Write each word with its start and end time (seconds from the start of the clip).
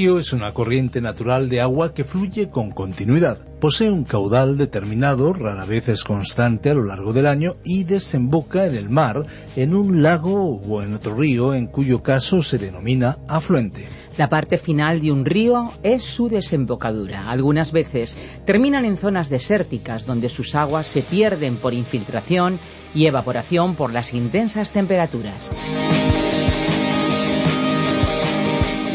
Río 0.00 0.18
es 0.18 0.32
una 0.32 0.54
corriente 0.54 1.02
natural 1.02 1.50
de 1.50 1.60
agua 1.60 1.92
que 1.92 2.04
fluye 2.04 2.48
con 2.48 2.70
continuidad. 2.70 3.38
Posee 3.60 3.90
un 3.90 4.04
caudal 4.04 4.56
determinado, 4.56 5.34
rara 5.34 5.66
vez 5.66 5.90
es 5.90 6.04
constante 6.04 6.70
a 6.70 6.74
lo 6.74 6.84
largo 6.84 7.12
del 7.12 7.26
año 7.26 7.52
y 7.66 7.84
desemboca 7.84 8.64
en 8.64 8.76
el 8.76 8.88
mar, 8.88 9.26
en 9.56 9.74
un 9.74 10.02
lago 10.02 10.56
o 10.56 10.82
en 10.82 10.94
otro 10.94 11.14
río, 11.14 11.52
en 11.52 11.66
cuyo 11.66 12.02
caso 12.02 12.40
se 12.40 12.56
denomina 12.56 13.18
afluente. 13.28 13.88
La 14.16 14.30
parte 14.30 14.56
final 14.56 15.02
de 15.02 15.12
un 15.12 15.26
río 15.26 15.70
es 15.82 16.02
su 16.02 16.30
desembocadura. 16.30 17.28
Algunas 17.30 17.70
veces 17.70 18.16
terminan 18.46 18.86
en 18.86 18.96
zonas 18.96 19.28
desérticas 19.28 20.06
donde 20.06 20.30
sus 20.30 20.54
aguas 20.54 20.86
se 20.86 21.02
pierden 21.02 21.56
por 21.56 21.74
infiltración 21.74 22.58
y 22.94 23.04
evaporación 23.04 23.74
por 23.74 23.92
las 23.92 24.14
intensas 24.14 24.72
temperaturas. 24.72 25.50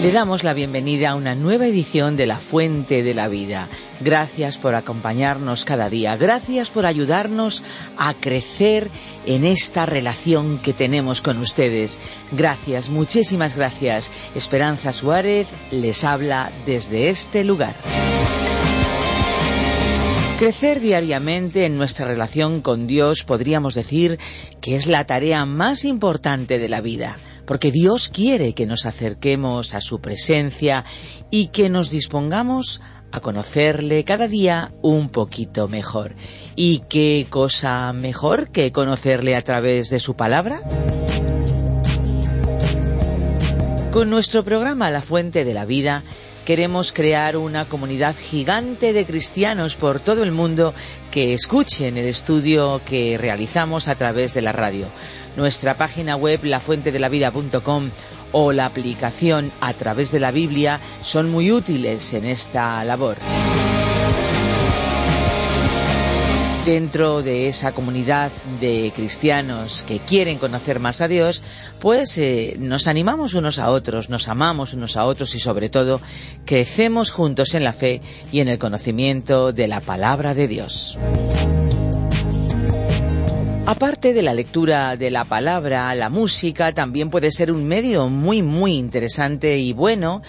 Le 0.05 0.11
damos 0.11 0.43
la 0.43 0.53
bienvenida 0.53 1.09
a 1.09 1.15
una 1.15 1.33
nueva 1.33 1.65
edición 1.65 2.15
de 2.15 2.27
La 2.27 2.37
Fuente 2.37 3.01
de 3.01 3.15
la 3.15 3.27
Vida. 3.27 3.69
Gracias 4.01 4.59
por 4.59 4.75
acompañarnos 4.75 5.65
cada 5.65 5.89
día. 5.89 6.15
Gracias 6.15 6.69
por 6.69 6.85
ayudarnos 6.85 7.63
a 7.97 8.13
crecer 8.13 8.91
en 9.25 9.45
esta 9.45 9.87
relación 9.87 10.59
que 10.59 10.73
tenemos 10.73 11.23
con 11.23 11.39
ustedes. 11.39 11.97
Gracias, 12.33 12.91
muchísimas 12.91 13.55
gracias. 13.55 14.11
Esperanza 14.35 14.93
Suárez 14.93 15.47
les 15.71 16.03
habla 16.03 16.51
desde 16.67 17.09
este 17.09 17.43
lugar. 17.43 17.73
Crecer 20.37 20.81
diariamente 20.81 21.65
en 21.65 21.77
nuestra 21.77 22.05
relación 22.05 22.61
con 22.61 22.85
Dios 22.85 23.23
podríamos 23.23 23.73
decir 23.73 24.19
que 24.61 24.75
es 24.75 24.85
la 24.85 25.07
tarea 25.07 25.47
más 25.47 25.83
importante 25.83 26.59
de 26.59 26.69
la 26.69 26.81
vida 26.81 27.17
porque 27.45 27.71
Dios 27.71 28.09
quiere 28.09 28.53
que 28.53 28.65
nos 28.65 28.85
acerquemos 28.85 29.73
a 29.73 29.81
su 29.81 30.01
presencia 30.01 30.85
y 31.31 31.47
que 31.47 31.69
nos 31.69 31.89
dispongamos 31.89 32.81
a 33.11 33.21
conocerle 33.21 34.03
cada 34.03 34.27
día 34.27 34.71
un 34.81 35.09
poquito 35.09 35.67
mejor. 35.67 36.15
¿Y 36.55 36.79
qué 36.89 37.27
cosa 37.29 37.93
mejor 37.93 38.49
que 38.49 38.71
conocerle 38.71 39.35
a 39.35 39.43
través 39.43 39.89
de 39.89 39.99
su 39.99 40.15
palabra? 40.15 40.59
Con 43.91 44.09
nuestro 44.09 44.43
programa 44.43 44.91
La 44.91 45.01
Fuente 45.01 45.45
de 45.45 45.53
la 45.53 45.63
Vida 45.63 46.03
queremos 46.45 46.91
crear 46.91 47.37
una 47.37 47.65
comunidad 47.65 48.15
gigante 48.15 48.93
de 48.93 49.05
cristianos 49.05 49.75
por 49.75 49.99
todo 49.99 50.21
el 50.21 50.31
mundo 50.31 50.73
que 51.09 51.33
escuchen 51.33 51.97
el 51.97 52.05
estudio 52.05 52.81
que 52.85 53.17
realizamos 53.17 53.87
a 53.87 53.95
través 53.95 54.33
de 54.33 54.41
la 54.41 54.51
radio. 54.51 54.87
Nuestra 55.35 55.77
página 55.77 56.15
web 56.15 56.43
lafuentedelavida.com 56.43 57.89
o 58.31 58.51
la 58.51 58.65
aplicación 58.65 59.51
a 59.61 59.73
través 59.73 60.11
de 60.11 60.19
la 60.19 60.31
Biblia 60.31 60.79
son 61.03 61.29
muy 61.29 61.51
útiles 61.51 62.13
en 62.13 62.25
esta 62.25 62.83
labor. 62.83 63.17
Dentro 66.65 67.21
de 67.21 67.47
esa 67.47 67.73
comunidad 67.73 68.31
de 68.59 68.91
cristianos 68.95 69.83
que 69.83 69.99
quieren 69.99 70.39
conocer 70.39 70.79
más 70.79 70.99
a 70.99 71.07
Dios, 71.07 71.43
pues 71.79 72.17
eh, 72.17 72.55
nos 72.59 72.87
animamos 72.87 73.35
unos 73.35 73.59
a 73.59 73.69
otros, 73.69 74.09
nos 74.09 74.27
amamos 74.27 74.73
unos 74.73 74.97
a 74.97 75.05
otros 75.05 75.35
y 75.35 75.39
sobre 75.39 75.69
todo 75.69 76.01
crecemos 76.43 77.11
juntos 77.11 77.53
en 77.53 77.63
la 77.63 77.71
fe 77.71 78.01
y 78.31 78.39
en 78.39 78.47
el 78.47 78.57
conocimiento 78.57 79.53
de 79.53 79.67
la 79.67 79.79
palabra 79.79 80.33
de 80.33 80.47
Dios. 80.47 80.97
Aparte 83.67 84.13
de 84.13 84.21
la 84.21 84.35
lectura 84.35 84.95
de 84.95 85.09
la 85.09 85.23
palabra, 85.23 85.95
la 85.95 86.11
música 86.11 86.71
también 86.71 87.09
puede 87.09 87.31
ser 87.31 87.51
un 87.51 87.65
medio 87.65 88.09
muy 88.09 88.43
muy 88.43 88.73
interesante 88.73 89.57
y 89.57 89.73
bueno 89.73 90.21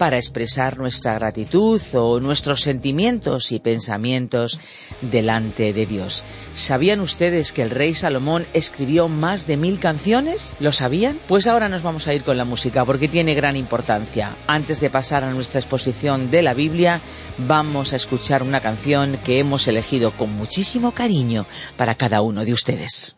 para 0.00 0.16
expresar 0.16 0.78
nuestra 0.78 1.12
gratitud 1.12 1.78
o 1.92 2.20
nuestros 2.20 2.62
sentimientos 2.62 3.52
y 3.52 3.58
pensamientos 3.58 4.58
delante 5.02 5.74
de 5.74 5.84
Dios. 5.84 6.24
¿Sabían 6.54 7.00
ustedes 7.00 7.52
que 7.52 7.60
el 7.60 7.68
rey 7.68 7.92
Salomón 7.92 8.46
escribió 8.54 9.08
más 9.08 9.46
de 9.46 9.58
mil 9.58 9.78
canciones? 9.78 10.54
¿Lo 10.58 10.72
sabían? 10.72 11.20
Pues 11.28 11.46
ahora 11.46 11.68
nos 11.68 11.82
vamos 11.82 12.06
a 12.06 12.14
ir 12.14 12.22
con 12.22 12.38
la 12.38 12.46
música 12.46 12.86
porque 12.86 13.08
tiene 13.08 13.34
gran 13.34 13.56
importancia. 13.56 14.34
Antes 14.46 14.80
de 14.80 14.88
pasar 14.88 15.22
a 15.22 15.34
nuestra 15.34 15.60
exposición 15.60 16.30
de 16.30 16.40
la 16.40 16.54
Biblia, 16.54 17.02
vamos 17.36 17.92
a 17.92 17.96
escuchar 17.96 18.42
una 18.42 18.62
canción 18.62 19.18
que 19.22 19.38
hemos 19.38 19.68
elegido 19.68 20.12
con 20.12 20.32
muchísimo 20.32 20.92
cariño 20.92 21.44
para 21.76 21.94
cada 21.94 22.22
uno 22.22 22.46
de 22.46 22.54
ustedes. 22.54 23.16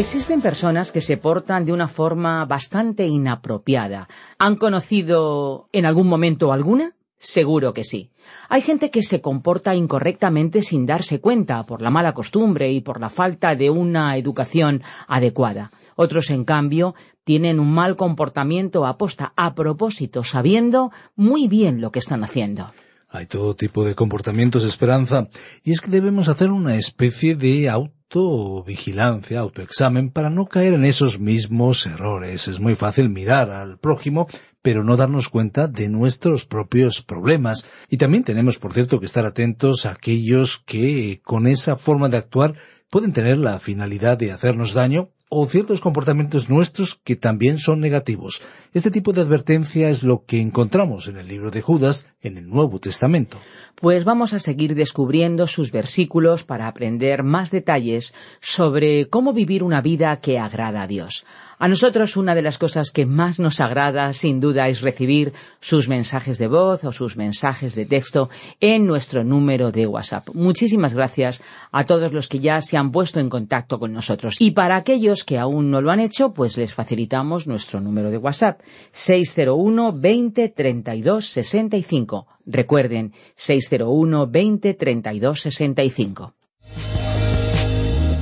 Existen 0.00 0.40
personas 0.40 0.92
que 0.92 1.02
se 1.02 1.18
portan 1.18 1.66
de 1.66 1.74
una 1.74 1.86
forma 1.86 2.46
bastante 2.46 3.06
inapropiada. 3.06 4.08
¿Han 4.38 4.56
conocido 4.56 5.68
en 5.72 5.84
algún 5.84 6.06
momento 6.06 6.54
alguna? 6.54 6.96
Seguro 7.18 7.74
que 7.74 7.84
sí. 7.84 8.10
Hay 8.48 8.62
gente 8.62 8.90
que 8.90 9.02
se 9.02 9.20
comporta 9.20 9.74
incorrectamente 9.74 10.62
sin 10.62 10.86
darse 10.86 11.20
cuenta 11.20 11.66
por 11.66 11.82
la 11.82 11.90
mala 11.90 12.14
costumbre 12.14 12.72
y 12.72 12.80
por 12.80 12.98
la 12.98 13.10
falta 13.10 13.54
de 13.54 13.68
una 13.68 14.16
educación 14.16 14.82
adecuada. 15.06 15.70
Otros, 15.96 16.30
en 16.30 16.46
cambio, 16.46 16.94
tienen 17.22 17.60
un 17.60 17.70
mal 17.70 17.96
comportamiento 17.96 18.86
aposta 18.86 19.34
a 19.36 19.54
propósito, 19.54 20.24
sabiendo 20.24 20.92
muy 21.14 21.46
bien 21.46 21.82
lo 21.82 21.92
que 21.92 21.98
están 21.98 22.24
haciendo. 22.24 22.72
Hay 23.10 23.26
todo 23.26 23.54
tipo 23.54 23.84
de 23.84 23.94
comportamientos, 23.94 24.64
Esperanza, 24.64 25.28
y 25.62 25.72
es 25.72 25.82
que 25.82 25.90
debemos 25.90 26.28
hacer 26.28 26.50
una 26.50 26.76
especie 26.76 27.36
de 27.36 27.68
autovigilancia, 28.10 29.38
autoexamen, 29.38 30.10
para 30.10 30.30
no 30.30 30.46
caer 30.46 30.74
en 30.74 30.84
esos 30.84 31.20
mismos 31.20 31.86
errores. 31.86 32.48
Es 32.48 32.58
muy 32.58 32.74
fácil 32.74 33.08
mirar 33.08 33.50
al 33.50 33.78
prójimo, 33.78 34.26
pero 34.62 34.82
no 34.82 34.96
darnos 34.96 35.28
cuenta 35.28 35.68
de 35.68 35.88
nuestros 35.88 36.44
propios 36.44 37.02
problemas. 37.02 37.66
Y 37.88 37.98
también 37.98 38.24
tenemos, 38.24 38.58
por 38.58 38.72
cierto, 38.72 38.98
que 38.98 39.06
estar 39.06 39.24
atentos 39.26 39.86
a 39.86 39.92
aquellos 39.92 40.58
que, 40.66 41.20
con 41.24 41.46
esa 41.46 41.76
forma 41.76 42.08
de 42.08 42.16
actuar, 42.16 42.54
pueden 42.90 43.12
tener 43.12 43.38
la 43.38 43.60
finalidad 43.60 44.18
de 44.18 44.32
hacernos 44.32 44.74
daño 44.74 45.10
o 45.30 45.46
ciertos 45.46 45.80
comportamientos 45.80 46.50
nuestros 46.50 46.96
que 47.04 47.14
también 47.14 47.58
son 47.58 47.80
negativos. 47.80 48.42
Este 48.74 48.90
tipo 48.90 49.12
de 49.12 49.22
advertencia 49.22 49.88
es 49.88 50.02
lo 50.02 50.24
que 50.26 50.40
encontramos 50.40 51.06
en 51.06 51.16
el 51.18 51.28
libro 51.28 51.52
de 51.52 51.62
Judas 51.62 52.06
en 52.20 52.36
el 52.36 52.48
Nuevo 52.48 52.80
Testamento. 52.80 53.38
Pues 53.76 54.04
vamos 54.04 54.32
a 54.32 54.40
seguir 54.40 54.74
descubriendo 54.74 55.46
sus 55.46 55.70
versículos 55.70 56.42
para 56.42 56.66
aprender 56.66 57.22
más 57.22 57.52
detalles 57.52 58.12
sobre 58.40 59.08
cómo 59.08 59.32
vivir 59.32 59.62
una 59.62 59.80
vida 59.80 60.18
que 60.18 60.40
agrada 60.40 60.82
a 60.82 60.86
Dios. 60.88 61.24
A 61.62 61.68
nosotros 61.68 62.16
una 62.16 62.34
de 62.34 62.40
las 62.40 62.56
cosas 62.56 62.90
que 62.90 63.04
más 63.04 63.38
nos 63.38 63.60
agrada, 63.60 64.14
sin 64.14 64.40
duda, 64.40 64.68
es 64.68 64.80
recibir 64.80 65.34
sus 65.60 65.90
mensajes 65.90 66.38
de 66.38 66.48
voz 66.48 66.84
o 66.84 66.92
sus 66.92 67.18
mensajes 67.18 67.74
de 67.74 67.84
texto 67.84 68.30
en 68.60 68.86
nuestro 68.86 69.24
número 69.24 69.70
de 69.70 69.86
WhatsApp. 69.86 70.30
Muchísimas 70.32 70.94
gracias 70.94 71.42
a 71.70 71.84
todos 71.84 72.14
los 72.14 72.28
que 72.28 72.38
ya 72.38 72.62
se 72.62 72.78
han 72.78 72.90
puesto 72.90 73.20
en 73.20 73.28
contacto 73.28 73.78
con 73.78 73.92
nosotros. 73.92 74.36
Y 74.38 74.52
para 74.52 74.76
aquellos 74.76 75.22
que 75.22 75.36
aún 75.36 75.70
no 75.70 75.82
lo 75.82 75.90
han 75.90 76.00
hecho, 76.00 76.32
pues 76.32 76.56
les 76.56 76.72
facilitamos 76.72 77.46
nuestro 77.46 77.78
número 77.78 78.10
de 78.10 78.16
WhatsApp 78.16 78.62
601 78.92 79.92
20 79.92 80.48
32 80.48 81.26
65. 81.26 82.26
Recuerden 82.46 83.12
601 83.36 84.28
20 84.28 84.72
32 84.72 85.40
65. 85.42 86.34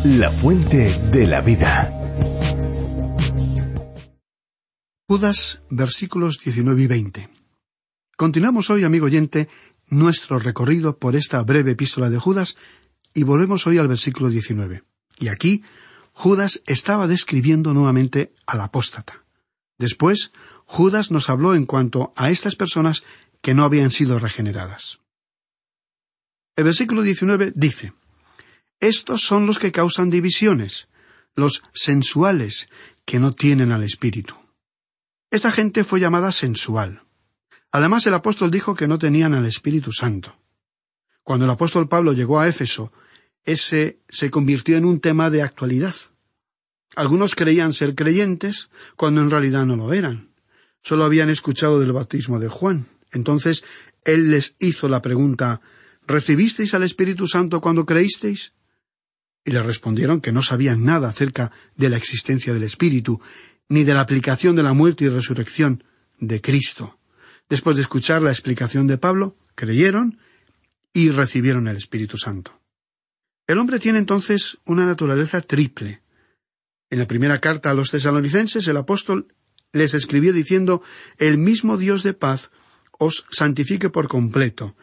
La 0.02 0.31
fuente 0.31 1.00
de 1.12 1.26
la 1.29 1.41
vida. 1.41 1.97
Judas, 5.10 5.62
versículos 5.70 6.38
19 6.44 6.82
y 6.82 6.87
20. 6.87 7.31
Continuamos 8.15 8.69
hoy, 8.69 8.84
amigo 8.84 9.06
oyente, 9.06 9.48
nuestro 9.88 10.38
recorrido 10.38 10.98
por 10.98 11.17
esta 11.17 11.43
breve 11.43 11.70
epístola 11.70 12.10
de 12.10 12.19
Judas 12.19 12.58
y 13.15 13.22
volvemos 13.22 13.67
hoy 13.67 13.79
al 13.79 13.88
versículo 13.88 14.29
19. 14.29 14.82
Y 15.19 15.29
aquí, 15.29 15.65
Judas 16.12 16.60
estaba 16.67 17.06
describiendo 17.06 17.72
nuevamente 17.72 18.34
al 18.44 18.60
apóstata. 18.60 19.24
Después, 19.79 20.31
Judas 20.67 21.10
nos 21.10 21.31
habló 21.31 21.55
en 21.55 21.65
cuanto 21.65 22.12
a 22.15 22.29
estas 22.29 22.55
personas 22.55 23.03
que 23.41 23.55
no 23.55 23.65
habían 23.65 23.91
sido 23.91 24.19
regeneradas. 24.19 25.00
El 26.55 26.65
versículo 26.65 27.00
19 27.00 27.55
dice, 27.56 27.94
Estos 28.79 29.22
son 29.22 29.46
los 29.46 29.58
que 29.58 29.72
causan 29.72 30.10
divisiones, 30.10 30.88
los 31.34 31.62
sensuales, 31.72 32.69
que 33.06 33.19
no 33.19 33.32
tienen 33.32 33.72
al 33.72 33.84
Espíritu. 33.84 34.34
Esta 35.31 35.51
gente 35.51 35.85
fue 35.85 36.01
llamada 36.01 36.32
sensual. 36.32 37.03
Además, 37.70 38.06
el 38.06 38.15
apóstol 38.15 38.51
dijo 38.51 38.75
que 38.75 38.89
no 38.89 38.99
tenían 38.99 39.35
al 39.35 39.44
Espíritu 39.44 39.93
Santo. 39.93 40.37
Cuando 41.23 41.44
el 41.44 41.51
apóstol 41.51 41.89
Pablo 41.89 42.13
llegó 42.13 42.41
a 42.41 42.49
Éfeso, 42.49 42.93
ese 43.44 44.01
se 44.08 44.31
convirtió 44.31 44.77
en 44.77 44.87
un 44.87 45.01
tema 45.01 45.29
de 45.31 45.43
actualidad. 45.43 45.94
Algunos 46.97 47.35
creían 47.35 47.75
ser 47.75 47.94
creyentes 47.94 48.70
cuando 48.97 49.20
en 49.20 49.31
realidad 49.31 49.67
no 49.67 49.77
lo 49.77 49.93
eran. 49.93 50.31
Solo 50.82 51.05
habían 51.05 51.29
escuchado 51.29 51.79
del 51.79 51.93
bautismo 51.93 52.39
de 52.39 52.49
Juan. 52.49 52.87
Entonces 53.13 53.65
él 54.05 54.31
les 54.31 54.55
hizo 54.58 54.89
la 54.89 55.03
pregunta 55.03 55.61
¿Recibisteis 56.06 56.73
al 56.73 56.85
Espíritu 56.85 57.29
Santo 57.29 57.61
cuando 57.61 57.85
creísteis? 57.85 58.55
Y 59.44 59.51
le 59.51 59.63
respondieron 59.63 60.23
que 60.23 60.32
no 60.32 60.43
sabían 60.43 60.82
nada 60.82 61.11
acerca 61.11 61.53
de 61.77 61.91
la 61.91 61.99
existencia 61.99 62.55
del 62.55 62.63
Espíritu 62.63 63.20
ni 63.69 63.84
de 63.84 63.94
la 63.94 64.01
aplicación 64.01 64.56
de 64.56 64.63
la 64.63 64.72
muerte 64.72 65.05
y 65.05 65.08
resurrección 65.08 65.84
de 66.19 66.41
Cristo. 66.41 66.98
Después 67.48 67.77
de 67.77 67.82
escuchar 67.82 68.22
la 68.22 68.31
explicación 68.31 68.87
de 68.87 68.98
Pablo, 68.98 69.37
creyeron 69.55 70.19
y 70.93 71.10
recibieron 71.10 71.69
el 71.69 71.77
Espíritu 71.77 72.17
Santo. 72.17 72.60
El 73.46 73.58
hombre 73.58 73.79
tiene 73.79 73.98
entonces 73.98 74.58
una 74.67 74.84
naturaleza 74.84 75.41
triple. 75.41 76.03
En 76.91 76.98
la 76.98 77.06
primera 77.06 77.39
carta 77.39 77.70
a 77.70 77.75
los 77.75 77.91
tesalonicenses 77.91 78.67
el 78.69 78.77
apóstol 78.77 79.29
les 79.72 79.94
escribió 79.94 80.32
diciendo 80.32 80.82
El 81.19 81.39
mismo 81.39 81.77
Dios 81.77 82.03
de 82.03 82.15
paz 82.15 82.51
os 82.98 83.27
santifique 83.31 83.91
por 83.91 84.08
completo, 84.08 84.77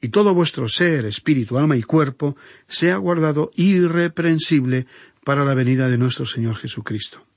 y 0.00 0.08
todo 0.08 0.34
vuestro 0.34 0.68
ser, 0.68 1.04
espíritu, 1.04 1.58
alma 1.58 1.76
y 1.76 1.82
cuerpo 1.82 2.36
sea 2.66 2.96
guardado 2.96 3.50
irreprensible 3.54 4.86
para 5.24 5.44
la 5.44 5.54
venida 5.54 5.88
de 5.88 5.98
nuestro 5.98 6.24
Señor 6.24 6.56
Jesucristo. 6.56 7.29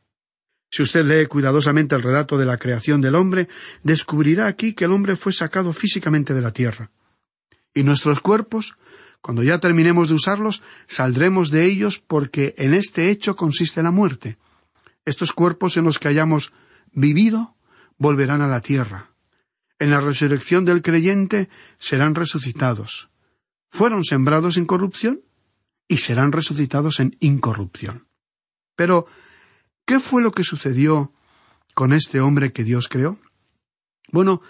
Si 0.73 0.81
usted 0.81 1.05
lee 1.05 1.27
cuidadosamente 1.27 1.93
el 1.93 2.01
relato 2.01 2.35
de 2.35 2.45
la 2.45 2.57
creación 2.57 2.99
del 2.99 3.13
hombre, 3.13 3.47
descubrirá 3.83 4.47
aquí 4.47 4.73
que 4.73 4.85
el 4.85 4.91
hombre 4.91 5.15
fue 5.15 5.31
sacado 5.31 5.71
físicamente 5.71 6.33
de 6.33 6.41
la 6.41 6.49
tierra. 6.49 6.89
Y 7.75 7.83
nuestros 7.83 8.21
cuerpos, 8.21 8.75
cuando 9.21 9.43
ya 9.43 9.59
terminemos 9.59 10.09
de 10.09 10.15
usarlos, 10.15 10.63
saldremos 10.87 11.51
de 11.51 11.67
ellos 11.67 11.99
porque 11.99 12.55
en 12.57 12.73
este 12.73 13.11
hecho 13.11 13.35
consiste 13.35 13.83
la 13.83 13.91
muerte. 13.91 14.39
Estos 15.05 15.31
cuerpos 15.31 15.77
en 15.77 15.83
los 15.83 15.99
que 15.99 16.07
hayamos 16.07 16.53
vivido 16.91 17.55
volverán 17.99 18.41
a 18.41 18.47
la 18.47 18.61
tierra. 18.61 19.11
En 19.77 19.91
la 19.91 19.99
resurrección 19.99 20.65
del 20.65 20.81
creyente 20.81 21.49
serán 21.77 22.15
resucitados. 22.15 23.11
Fueron 23.69 24.03
sembrados 24.03 24.57
en 24.57 24.65
corrupción 24.65 25.21
y 25.87 25.97
serán 25.97 26.31
resucitados 26.31 26.99
en 26.99 27.15
incorrupción. 27.19 28.07
Pero, 28.75 29.05
¿qué 29.85 29.99
fue 29.99 30.21
lo 30.21 30.31
que 30.31 30.43
sucedió 30.43 31.11
con 31.73 31.93
este 31.93 32.21
hombre 32.21 32.51
que 32.51 32.63
Dios 32.63 32.87
creó? 32.87 33.19
Bueno, 34.11 34.41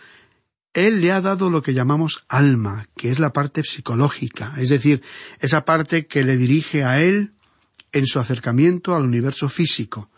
Él 0.73 1.01
le 1.01 1.11
ha 1.11 1.21
dado 1.21 1.49
lo 1.49 1.61
que 1.61 1.73
llamamos 1.73 2.25
alma, 2.27 2.87
que 2.95 3.09
es 3.09 3.19
la 3.19 3.33
parte 3.33 3.63
psicológica, 3.63 4.53
es 4.57 4.69
decir, 4.69 5.01
esa 5.39 5.65
parte 5.65 6.07
que 6.07 6.23
le 6.23 6.37
dirige 6.37 6.83
a 6.83 7.01
Él 7.01 7.33
en 7.91 8.07
su 8.07 8.19
acercamiento 8.19 8.95
al 8.95 9.03
universo 9.03 9.47
físico. 9.49 10.09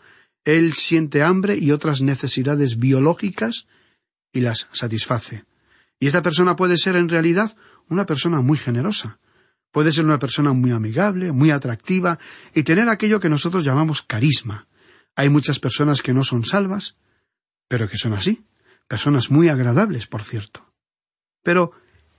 Él 0.44 0.72
siente 0.74 1.22
hambre 1.22 1.56
y 1.56 1.72
otras 1.72 2.02
necesidades 2.02 2.78
biológicas 2.78 3.66
y 4.32 4.40
las 4.40 4.68
satisface. 4.72 5.44
Y 5.98 6.06
esta 6.06 6.22
persona 6.22 6.56
puede 6.56 6.76
ser 6.76 6.96
en 6.96 7.08
realidad 7.08 7.56
una 7.88 8.06
persona 8.06 8.40
muy 8.40 8.58
generosa. 8.58 9.18
Puede 9.72 9.92
ser 9.92 10.04
una 10.04 10.18
persona 10.18 10.52
muy 10.52 10.70
amigable, 10.70 11.32
muy 11.32 11.50
atractiva 11.50 12.18
y 12.54 12.62
tener 12.62 12.88
aquello 12.88 13.20
que 13.20 13.28
nosotros 13.28 13.64
llamamos 13.64 14.02
carisma. 14.02 14.66
Hay 15.16 15.30
muchas 15.30 15.58
personas 15.58 16.02
que 16.02 16.12
no 16.12 16.22
son 16.22 16.44
salvas, 16.44 16.96
pero 17.68 17.88
que 17.88 17.96
son 17.96 18.12
así, 18.12 18.44
personas 18.86 19.30
muy 19.30 19.48
agradables, 19.48 20.06
por 20.06 20.22
cierto. 20.22 20.72
Pero 21.42 21.72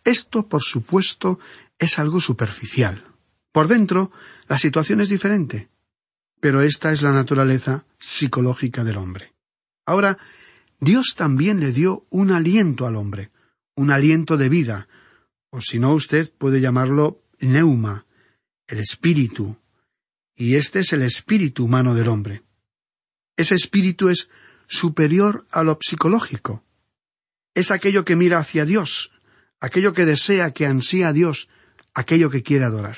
esto, 0.04 0.48
por 0.48 0.64
supuesto, 0.64 1.40
es 1.78 2.00
algo 2.00 2.20
superficial. 2.20 3.04
Por 3.52 3.68
dentro, 3.68 4.12
la 4.48 4.58
situación 4.58 5.00
es 5.02 5.10
diferente. 5.10 5.70
Pero 6.40 6.62
esta 6.62 6.92
es 6.92 7.02
la 7.02 7.12
naturaleza 7.12 7.86
psicológica 8.00 8.84
del 8.84 8.98
hombre. 8.98 9.34
Ahora, 9.86 10.18
Dios 10.80 11.16
también 11.16 11.60
le 11.60 11.72
dio 11.72 12.06
un 12.10 12.32
aliento 12.32 12.86
al 12.86 12.96
hombre, 12.96 13.32
un 13.76 13.92
aliento 13.92 14.38
de 14.38 14.50
vida, 14.50 14.88
o 15.50 15.62
si 15.62 15.80
no 15.80 15.94
usted 15.94 16.32
puede 16.38 16.62
llamarlo 16.62 17.24
neuma, 17.40 18.06
el 18.68 18.80
espíritu, 18.80 19.58
y 20.36 20.56
este 20.56 20.80
es 20.80 20.94
el 20.94 21.02
espíritu 21.02 21.66
humano 21.66 21.96
del 21.96 22.10
hombre. 22.10 22.44
Ese 23.38 23.56
espíritu 23.56 24.10
es 24.10 24.30
superior 24.68 25.46
a 25.52 25.64
lo 25.64 25.78
psicológico. 25.80 26.64
Es 27.54 27.72
aquello 27.72 28.04
que 28.04 28.16
mira 28.16 28.40
hacia 28.40 28.66
Dios, 28.66 29.12
aquello 29.60 29.94
que 29.94 30.06
desea, 30.06 30.52
que 30.52 30.66
ansía 30.66 31.10
a 31.10 31.14
Dios, 31.14 31.48
aquello 31.94 32.30
que 32.30 32.44
quiere 32.44 32.66
adorar. 32.66 32.98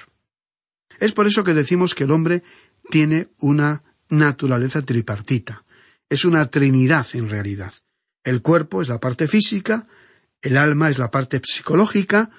Es 1.00 1.12
por 1.12 1.27
eso 1.27 1.43
que 1.43 1.53
decimos 1.53 1.93
que 1.93 2.05
el 2.05 2.12
hombre 2.12 2.43
tiene 2.89 3.27
una 3.38 3.84
naturaleza 4.10 4.81
tripartita. 4.81 5.63
Es 6.10 6.25
una 6.25 6.50
trinidad 6.50 7.05
en 7.13 7.29
realidad. 7.29 7.74
El 8.24 8.41
cuerpo 8.41 8.81
es 8.81 8.89
la 8.89 9.00
parte 9.00 9.27
física, 9.27 9.88
el 10.41 10.58
alma 10.58 10.89
es 10.89 10.98
la 10.98 11.12
parte 11.12 11.41
psicológica 11.43 12.31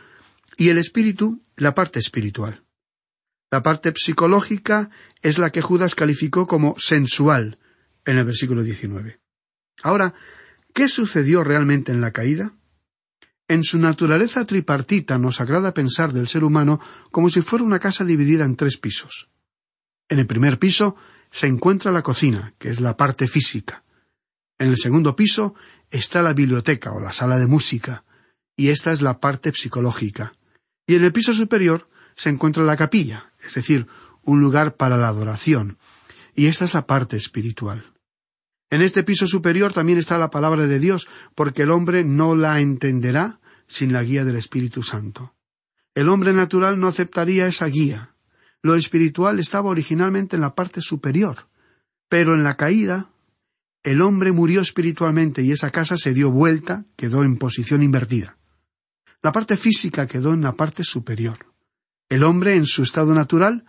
y 0.56 0.68
el 0.68 0.78
espíritu 0.78 1.42
la 1.56 1.74
parte 1.74 1.98
espiritual. 1.98 2.62
La 3.50 3.62
parte 3.62 3.92
psicológica 3.96 4.90
es 5.22 5.38
la 5.38 5.50
que 5.50 5.62
Judas 5.62 5.94
calificó 5.94 6.46
como 6.46 6.74
sensual 6.78 7.58
en 8.04 8.18
el 8.18 8.24
versículo 8.24 8.62
19. 8.62 9.20
Ahora, 9.82 10.14
¿qué 10.74 10.88
sucedió 10.88 11.44
realmente 11.44 11.92
en 11.92 12.00
la 12.00 12.12
caída? 12.12 12.54
En 13.48 13.64
su 13.64 13.78
naturaleza 13.78 14.44
tripartita 14.44 15.18
nos 15.18 15.40
agrada 15.40 15.74
pensar 15.74 16.12
del 16.12 16.28
ser 16.28 16.44
humano 16.44 16.80
como 17.10 17.30
si 17.30 17.40
fuera 17.40 17.64
una 17.64 17.80
casa 17.80 18.04
dividida 18.04 18.44
en 18.44 18.56
tres 18.56 18.76
pisos. 18.76 19.28
En 20.08 20.18
el 20.18 20.26
primer 20.26 20.58
piso 20.58 20.96
se 21.30 21.46
encuentra 21.46 21.92
la 21.92 22.02
cocina, 22.02 22.54
que 22.58 22.70
es 22.70 22.80
la 22.80 22.96
parte 22.96 23.26
física. 23.26 23.84
En 24.58 24.68
el 24.68 24.76
segundo 24.76 25.16
piso 25.16 25.54
está 25.90 26.22
la 26.22 26.32
biblioteca 26.32 26.92
o 26.92 27.00
la 27.00 27.12
sala 27.12 27.38
de 27.38 27.46
música, 27.46 28.04
y 28.56 28.68
esta 28.68 28.92
es 28.92 29.02
la 29.02 29.18
parte 29.18 29.52
psicológica. 29.52 30.32
Y 30.86 30.96
en 30.96 31.04
el 31.04 31.12
piso 31.12 31.34
superior 31.34 31.88
se 32.14 32.28
encuentra 32.28 32.64
la 32.64 32.76
capilla, 32.76 33.32
es 33.44 33.54
decir, 33.54 33.86
un 34.22 34.40
lugar 34.40 34.76
para 34.76 34.96
la 34.96 35.08
adoración, 35.08 35.78
y 36.34 36.46
esta 36.46 36.64
es 36.64 36.74
la 36.74 36.86
parte 36.86 37.16
espiritual. 37.16 37.89
En 38.70 38.82
este 38.82 39.02
piso 39.02 39.26
superior 39.26 39.72
también 39.72 39.98
está 39.98 40.16
la 40.16 40.30
palabra 40.30 40.66
de 40.66 40.78
Dios, 40.78 41.08
porque 41.34 41.62
el 41.62 41.70
hombre 41.70 42.04
no 42.04 42.36
la 42.36 42.60
entenderá 42.60 43.40
sin 43.66 43.92
la 43.92 44.02
guía 44.02 44.24
del 44.24 44.36
Espíritu 44.36 44.82
Santo. 44.82 45.34
El 45.94 46.08
hombre 46.08 46.32
natural 46.32 46.78
no 46.78 46.86
aceptaría 46.86 47.48
esa 47.48 47.66
guía. 47.66 48.14
Lo 48.62 48.76
espiritual 48.76 49.40
estaba 49.40 49.70
originalmente 49.70 50.36
en 50.36 50.42
la 50.42 50.54
parte 50.54 50.80
superior, 50.80 51.48
pero 52.08 52.34
en 52.34 52.44
la 52.44 52.56
caída 52.56 53.10
el 53.82 54.02
hombre 54.02 54.30
murió 54.32 54.60
espiritualmente 54.60 55.42
y 55.42 55.52
esa 55.52 55.70
casa 55.70 55.96
se 55.96 56.12
dio 56.12 56.30
vuelta, 56.30 56.84
quedó 56.96 57.24
en 57.24 57.38
posición 57.38 57.82
invertida. 57.82 58.36
La 59.22 59.32
parte 59.32 59.56
física 59.56 60.06
quedó 60.06 60.32
en 60.32 60.42
la 60.42 60.54
parte 60.54 60.84
superior. 60.84 61.46
El 62.08 62.24
hombre, 62.24 62.56
en 62.56 62.66
su 62.66 62.82
estado 62.82 63.14
natural, 63.14 63.64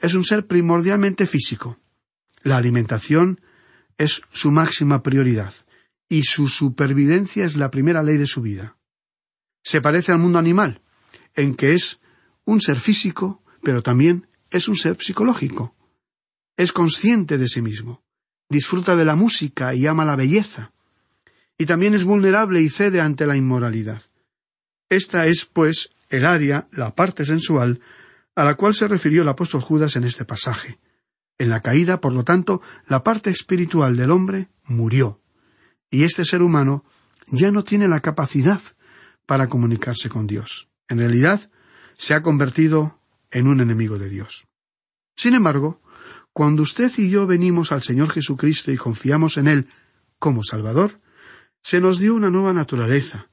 es 0.00 0.14
un 0.14 0.24
ser 0.24 0.46
primordialmente 0.46 1.26
físico. 1.26 1.78
La 2.42 2.56
alimentación 2.56 3.40
es 3.98 4.22
su 4.32 4.50
máxima 4.50 5.02
prioridad, 5.02 5.54
y 6.08 6.22
su 6.22 6.48
supervivencia 6.48 7.44
es 7.44 7.56
la 7.56 7.70
primera 7.70 8.02
ley 8.02 8.16
de 8.16 8.26
su 8.26 8.42
vida 8.42 8.76
se 9.64 9.80
parece 9.80 10.12
al 10.12 10.18
mundo 10.18 10.38
animal, 10.38 10.82
en 11.34 11.56
que 11.56 11.72
es 11.72 11.98
un 12.44 12.60
ser 12.60 12.78
físico, 12.78 13.42
pero 13.62 13.82
también 13.82 14.28
es 14.50 14.68
un 14.68 14.76
ser 14.76 14.98
psicológico. 15.00 15.74
Es 16.56 16.70
consciente 16.70 17.38
de 17.38 17.48
sí 17.48 17.62
mismo, 17.62 18.04
disfruta 18.48 18.94
de 18.94 19.06
la 19.06 19.16
música 19.16 19.74
y 19.74 19.86
ama 19.86 20.04
la 20.04 20.16
belleza, 20.16 20.72
y 21.56 21.66
también 21.66 21.94
es 21.94 22.04
vulnerable 22.04 22.60
y 22.60 22.68
cede 22.68 23.00
ante 23.00 23.26
la 23.26 23.36
inmoralidad. 23.36 24.02
Esta 24.90 25.26
es, 25.26 25.46
pues, 25.46 25.90
el 26.10 26.26
área, 26.26 26.68
la 26.70 26.94
parte 26.94 27.24
sensual, 27.24 27.80
a 28.36 28.44
la 28.44 28.56
cual 28.56 28.74
se 28.74 28.86
refirió 28.86 29.22
el 29.22 29.28
apóstol 29.28 29.62
Judas 29.62 29.96
en 29.96 30.04
este 30.04 30.24
pasaje. 30.24 30.78
En 31.38 31.48
la 31.48 31.60
caída, 31.60 32.00
por 32.00 32.12
lo 32.12 32.24
tanto, 32.24 32.62
la 32.86 33.02
parte 33.02 33.30
espiritual 33.30 33.96
del 33.96 34.10
hombre 34.10 34.48
murió, 34.64 35.20
y 35.90 36.04
este 36.04 36.24
ser 36.24 36.42
humano 36.42 36.84
ya 37.28 37.50
no 37.50 37.64
tiene 37.64 37.88
la 37.88 38.00
capacidad 38.00 38.60
para 39.26 39.48
comunicarse 39.48 40.08
con 40.08 40.26
Dios. 40.26 40.68
En 40.88 40.98
realidad, 40.98 41.50
se 41.96 42.14
ha 42.14 42.22
convertido 42.22 43.00
en 43.30 43.46
un 43.46 43.60
enemigo 43.60 43.98
de 43.98 44.08
Dios. 44.08 44.46
Sin 45.16 45.34
embargo, 45.34 45.80
cuando 46.32 46.62
usted 46.62 46.90
y 46.98 47.10
yo 47.10 47.26
venimos 47.26 47.72
al 47.72 47.82
Señor 47.82 48.10
Jesucristo 48.10 48.72
y 48.72 48.76
confiamos 48.76 49.36
en 49.36 49.48
Él 49.48 49.66
como 50.18 50.42
Salvador, 50.42 51.00
se 51.62 51.80
nos 51.80 51.98
dio 51.98 52.14
una 52.14 52.30
nueva 52.30 52.52
naturaleza, 52.52 53.28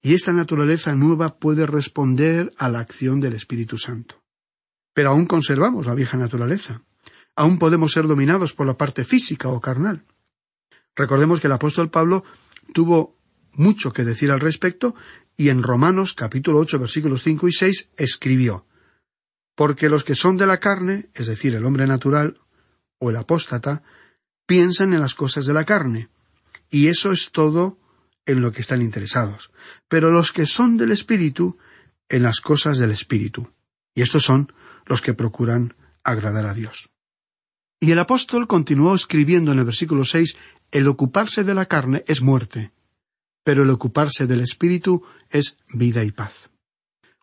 y 0.00 0.14
esta 0.14 0.32
naturaleza 0.32 0.94
nueva 0.94 1.38
puede 1.38 1.66
responder 1.66 2.52
a 2.56 2.68
la 2.68 2.80
acción 2.80 3.20
del 3.20 3.34
Espíritu 3.34 3.78
Santo. 3.78 4.22
Pero 4.94 5.10
aún 5.10 5.26
conservamos 5.26 5.86
la 5.86 5.94
vieja 5.94 6.16
naturaleza. 6.16 6.82
Aún 7.38 7.60
podemos 7.60 7.92
ser 7.92 8.08
dominados 8.08 8.52
por 8.52 8.66
la 8.66 8.76
parte 8.76 9.04
física 9.04 9.48
o 9.48 9.60
carnal. 9.60 10.02
Recordemos 10.96 11.38
que 11.38 11.46
el 11.46 11.52
apóstol 11.52 11.88
Pablo 11.88 12.24
tuvo 12.74 13.14
mucho 13.52 13.92
que 13.92 14.02
decir 14.02 14.32
al 14.32 14.40
respecto 14.40 14.96
y 15.36 15.50
en 15.50 15.62
Romanos 15.62 16.14
capítulo 16.14 16.58
ocho 16.58 16.80
versículos 16.80 17.22
cinco 17.22 17.46
y 17.46 17.52
seis 17.52 17.90
escribió 17.96 18.66
Porque 19.54 19.88
los 19.88 20.02
que 20.02 20.16
son 20.16 20.36
de 20.36 20.48
la 20.48 20.58
carne, 20.58 21.10
es 21.14 21.28
decir, 21.28 21.54
el 21.54 21.64
hombre 21.64 21.86
natural 21.86 22.34
o 22.98 23.10
el 23.10 23.16
apóstata, 23.16 23.84
piensan 24.44 24.92
en 24.92 25.00
las 25.00 25.14
cosas 25.14 25.46
de 25.46 25.54
la 25.54 25.64
carne, 25.64 26.08
y 26.70 26.88
eso 26.88 27.12
es 27.12 27.30
todo 27.30 27.78
en 28.26 28.42
lo 28.42 28.50
que 28.50 28.62
están 28.62 28.82
interesados. 28.82 29.52
Pero 29.86 30.10
los 30.10 30.32
que 30.32 30.44
son 30.44 30.76
del 30.76 30.90
Espíritu, 30.90 31.56
en 32.08 32.24
las 32.24 32.40
cosas 32.40 32.78
del 32.78 32.90
Espíritu. 32.90 33.52
Y 33.94 34.02
estos 34.02 34.24
son 34.24 34.52
los 34.86 35.00
que 35.02 35.14
procuran 35.14 35.76
agradar 36.02 36.46
a 36.46 36.54
Dios. 36.54 36.90
Y 37.80 37.92
el 37.92 37.98
apóstol 37.98 38.46
continuó 38.46 38.94
escribiendo 38.94 39.52
en 39.52 39.60
el 39.60 39.64
versículo 39.64 40.04
seis 40.04 40.36
El 40.70 40.88
ocuparse 40.88 41.44
de 41.44 41.54
la 41.54 41.66
carne 41.66 42.04
es 42.06 42.22
muerte, 42.22 42.72
pero 43.44 43.62
el 43.62 43.70
ocuparse 43.70 44.26
del 44.26 44.40
espíritu 44.40 45.04
es 45.30 45.56
vida 45.72 46.02
y 46.04 46.10
paz. 46.10 46.50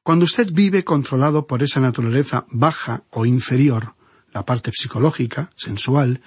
Cuando 0.01 0.25
usted 0.25 0.51
vive 0.51 0.83
controlado 0.83 1.47
por 1.47 1.63
esa 1.63 1.79
naturaleza 1.79 2.45
baja 2.51 3.03
o 3.09 3.25
inferior, 3.25 3.95
la 4.33 4.45
parte 4.45 4.71
psicológica, 4.71 5.49
sensual, 5.55 6.21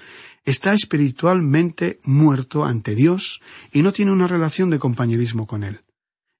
está 0.44 0.72
espiritualmente 0.72 1.98
muerto 2.04 2.64
ante 2.64 2.94
Dios 2.94 3.40
y 3.72 3.82
no 3.82 3.92
tiene 3.92 4.12
una 4.12 4.26
relación 4.26 4.70
de 4.70 4.78
compañerismo 4.78 5.46
con 5.46 5.62
Él. 5.62 5.82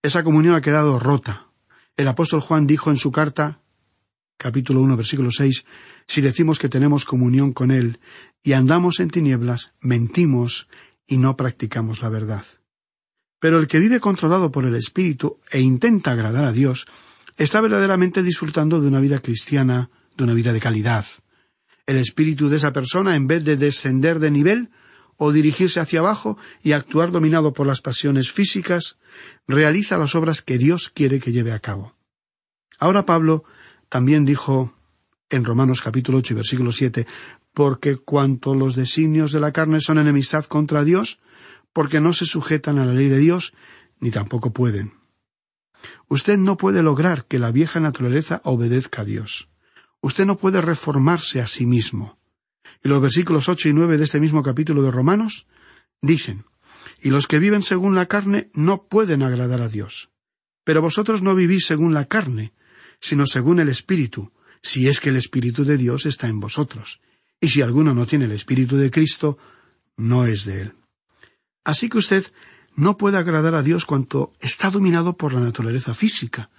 Esa 0.03 0.25
comunión 0.25 0.55
ha 0.55 0.61
quedado 0.61 0.99
rota. 0.99 1.49
El 1.97 2.09
apóstol 2.09 2.41
Juan 2.41 2.67
dijo 2.67 2.91
en 2.91 2.97
su 2.97 3.13
carta, 3.13 3.61
capítulo 4.39 4.81
1, 4.81 4.97
versículo 4.97 5.31
6, 5.31 5.65
si 6.07 6.21
decimos 6.23 6.59
que 6.59 6.71
tenemos 6.71 7.05
comunión 7.05 7.53
con 7.53 7.71
Él 7.71 8.01
y 8.43 8.55
andamos 8.55 9.01
en 9.01 9.11
tinieblas, 9.11 9.73
mentimos 9.81 10.69
y 11.07 11.19
no 11.19 11.37
practicamos 11.37 12.01
la 12.01 12.09
verdad. 12.09 12.47
Pero 13.41 13.59
el 13.59 13.67
que 13.67 13.79
vive 13.79 14.01
controlado 14.01 14.51
por 14.51 14.65
el 14.65 14.75
Espíritu 14.75 15.39
e 15.51 15.61
intenta 15.61 16.13
agradar 16.13 16.45
a 16.45 16.53
Dios, 16.53 16.87
está 17.37 17.61
verdaderamente 17.61 18.23
disfrutando 18.23 18.81
de 18.81 18.89
una 18.89 19.01
vida 19.01 19.21
cristiana, 19.21 19.91
de 20.17 20.25
una 20.25 20.35
vida 20.35 20.53
de 20.53 20.61
calidad. 20.61 21.05
El 21.87 21.97
espíritu 21.97 22.49
de 22.49 22.57
esa 22.57 22.73
persona, 22.73 23.17
en 23.17 23.27
vez 23.27 23.45
de 23.45 23.57
descender 23.57 24.19
de 24.19 24.31
nivel, 24.31 24.71
o 25.17 25.33
dirigirse 25.33 25.81
hacia 25.81 26.01
abajo 26.01 26.39
y 26.63 26.73
actuar 26.73 27.11
dominado 27.11 27.53
por 27.53 27.67
las 27.67 27.81
pasiones 27.81 28.31
físicas, 28.31 28.99
realiza 29.47 29.99
las 29.99 30.15
obras 30.15 30.43
que 30.43 30.59
Dios 30.59 30.91
quiere 30.91 31.19
que 31.19 31.33
lleve 31.33 31.53
a 31.53 31.59
cabo. 31.59 31.97
Ahora 32.79 33.05
Pablo 33.05 33.45
también 33.89 34.25
dijo 34.25 34.75
en 35.31 35.45
Romanos 35.45 35.83
capítulo 35.83 36.19
ocho 36.19 36.35
y 36.35 36.37
versículo 36.37 36.73
siete 36.73 37.07
porque 37.59 37.97
cuanto 37.97 38.55
los 38.55 38.77
designios 38.77 39.33
de 39.33 39.41
la 39.41 39.53
carne 39.53 39.81
son 39.81 39.99
enemistad 39.99 40.45
contra 40.45 40.85
Dios, 40.85 41.19
porque 41.73 42.01
no 42.01 42.13
se 42.13 42.25
sujetan 42.25 42.79
a 42.79 42.87
la 42.87 42.93
ley 42.93 43.09
de 43.09 43.19
Dios, 43.19 43.53
ni 43.99 44.13
tampoco 44.13 44.53
pueden. 44.53 44.93
Usted 46.07 46.39
no 46.39 46.57
puede 46.57 46.83
lograr 46.83 47.25
que 47.25 47.41
la 47.41 47.51
vieja 47.51 47.81
naturaleza 47.81 48.41
obedezca 48.45 49.03
a 49.03 49.05
Dios. 49.05 49.49
Usted 50.01 50.25
no 50.25 50.39
puede 50.39 50.61
reformarse 50.61 51.41
a 51.41 51.47
sí 51.47 51.67
mismo. 51.67 52.19
Y 52.85 52.89
los 52.89 53.01
versículos 53.01 53.49
ocho 53.49 53.69
y 53.69 53.73
nueve 53.73 53.99
de 53.99 54.05
este 54.05 54.21
mismo 54.21 54.43
capítulo 54.43 54.83
de 54.83 54.91
Romanos 54.91 55.47
dicen 56.01 56.45
Y 57.03 57.11
los 57.11 57.27
que 57.27 57.41
viven 57.41 57.63
según 57.63 57.95
la 57.95 58.07
carne 58.07 58.51
no 58.55 58.85
pueden 58.85 59.23
agradar 59.23 59.63
a 59.63 59.69
Dios. 59.69 60.11
Pero 60.65 60.81
vosotros 60.81 61.23
no 61.23 61.35
vivís 61.35 61.67
según 61.67 61.93
la 61.93 62.05
carne, 62.05 62.53
sino 63.01 63.27
según 63.27 63.61
el 63.61 63.69
Espíritu, 63.69 64.33
si 64.63 64.89
es 64.89 65.01
que 65.01 65.11
el 65.11 65.17
Espíritu 65.17 65.65
de 65.65 65.77
Dios 65.77 66.07
está 66.07 66.29
en 66.29 66.41
vosotros. 66.41 67.01
Y 67.41 67.49
si 67.49 67.63
alguno 67.63 67.95
no 67.95 68.07
tiene 68.07 68.25
el 68.25 68.33
Espíritu 68.33 68.77
de 68.77 68.91
Cristo, 68.91 69.39
no 69.97 70.27
es 70.27 70.45
de 70.45 70.63
él. 70.63 70.73
Así 71.65 71.89
que 71.89 71.99
usted 71.99 72.25
no 72.75 72.97
puede 72.97 73.19
agradar 73.19 73.55
a 73.55 73.63
Dios 73.63 73.85
cuanto 73.85 74.33
está 74.41 74.71
dominado 74.71 75.17
por 75.17 75.35
la 75.35 75.41
naturaleza 75.41 75.95
física. 75.95 76.51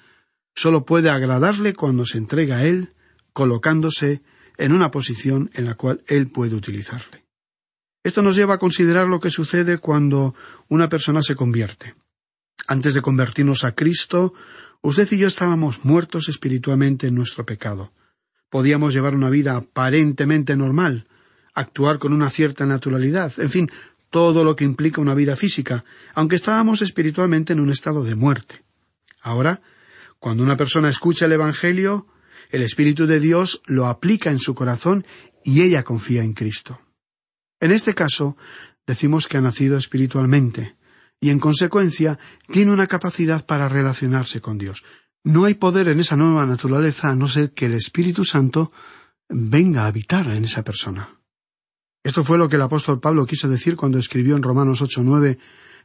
Solo 0.56 0.86
puede 0.86 1.10
agradarle 1.10 1.74
cuando 1.74 2.06
se 2.06 2.18
entrega 2.18 2.58
a 2.58 2.66
Él, 2.66 2.94
colocándose 3.34 4.22
en 4.58 4.74
una 4.74 4.92
posición 4.92 5.50
en 5.54 5.66
la 5.66 5.76
cual 5.76 6.04
Él 6.08 6.28
puede 6.28 6.56
utilizarle. 6.56 7.26
Esto 8.04 8.22
nos 8.22 8.36
lleva 8.36 8.56
a 8.56 8.60
considerar 8.60 9.08
lo 9.08 9.20
que 9.20 9.30
sucede 9.30 9.78
cuando 9.78 10.36
una 10.68 10.90
persona 10.90 11.22
se 11.22 11.36
convierte. 11.36 11.96
Antes 12.70 12.94
de 12.94 13.02
convertirnos 13.02 13.64
a 13.64 13.74
Cristo, 13.74 14.32
usted 14.82 15.12
y 15.14 15.18
yo 15.18 15.26
estábamos 15.26 15.84
muertos 15.86 16.30
espiritualmente 16.30 17.08
en 17.08 17.16
nuestro 17.16 17.44
pecado. 17.44 17.94
Podíamos 18.52 18.94
llevar 18.94 19.16
una 19.16 19.32
vida 19.32 19.58
aparentemente 19.58 20.56
normal, 20.56 21.08
actuar 21.56 21.98
con 21.98 22.14
una 22.14 22.30
cierta 22.30 22.68
naturalidad, 22.68 23.34
en 23.40 23.50
fin, 23.50 23.72
todo 24.12 24.44
lo 24.44 24.56
que 24.56 24.66
implica 24.66 25.02
una 25.02 25.16
vida 25.16 25.36
física, 25.36 25.84
aunque 26.14 26.36
estábamos 26.36 26.84
espiritualmente 26.84 27.54
en 27.54 27.60
un 27.60 27.72
estado 27.72 28.04
de 28.04 28.14
muerte. 28.14 28.64
Ahora, 29.20 29.64
cuando 30.20 30.44
una 30.44 30.56
persona 30.56 30.90
escucha 30.90 31.26
el 31.26 31.32
Evangelio, 31.32 32.06
el 32.52 32.62
Espíritu 32.62 33.08
de 33.08 33.20
Dios 33.20 33.64
lo 33.66 33.88
aplica 33.88 34.30
en 34.30 34.38
su 34.38 34.54
corazón 34.54 35.08
y 35.44 35.64
ella 35.64 35.82
confía 35.82 36.22
en 36.22 36.34
Cristo. 36.34 36.80
En 37.60 37.72
este 37.72 37.96
caso, 37.96 38.38
decimos 38.86 39.28
que 39.28 39.40
ha 39.40 39.42
nacido 39.42 39.76
espiritualmente, 39.76 40.76
y 41.20 41.30
en 41.30 41.40
consecuencia 41.40 42.18
tiene 42.52 42.72
una 42.72 42.88
capacidad 42.88 43.46
para 43.46 43.70
relacionarse 43.70 44.42
con 44.42 44.58
Dios. 44.58 44.84
No 45.24 45.46
hay 45.46 45.56
poder 45.56 45.90
en 45.90 46.00
esa 46.00 46.16
nueva 46.16 46.46
naturaleza 46.46 47.10
a 47.10 47.16
no 47.16 47.28
ser 47.28 47.52
que 47.52 47.66
el 47.66 47.74
Espíritu 47.74 48.24
Santo 48.24 48.72
venga 49.28 49.84
a 49.84 49.88
habitar 49.88 50.28
en 50.28 50.46
esa 50.46 50.64
persona. 50.64 51.20
Esto 52.04 52.24
fue 52.24 52.38
lo 52.38 52.48
que 52.48 52.56
el 52.56 52.62
apóstol 52.62 53.00
Pablo 53.00 53.26
quiso 53.26 53.50
decir 53.50 53.76
cuando 53.76 54.00
escribió 54.00 54.36
en 54.36 54.44
Romanos 54.44 54.82
8:9 54.82 55.38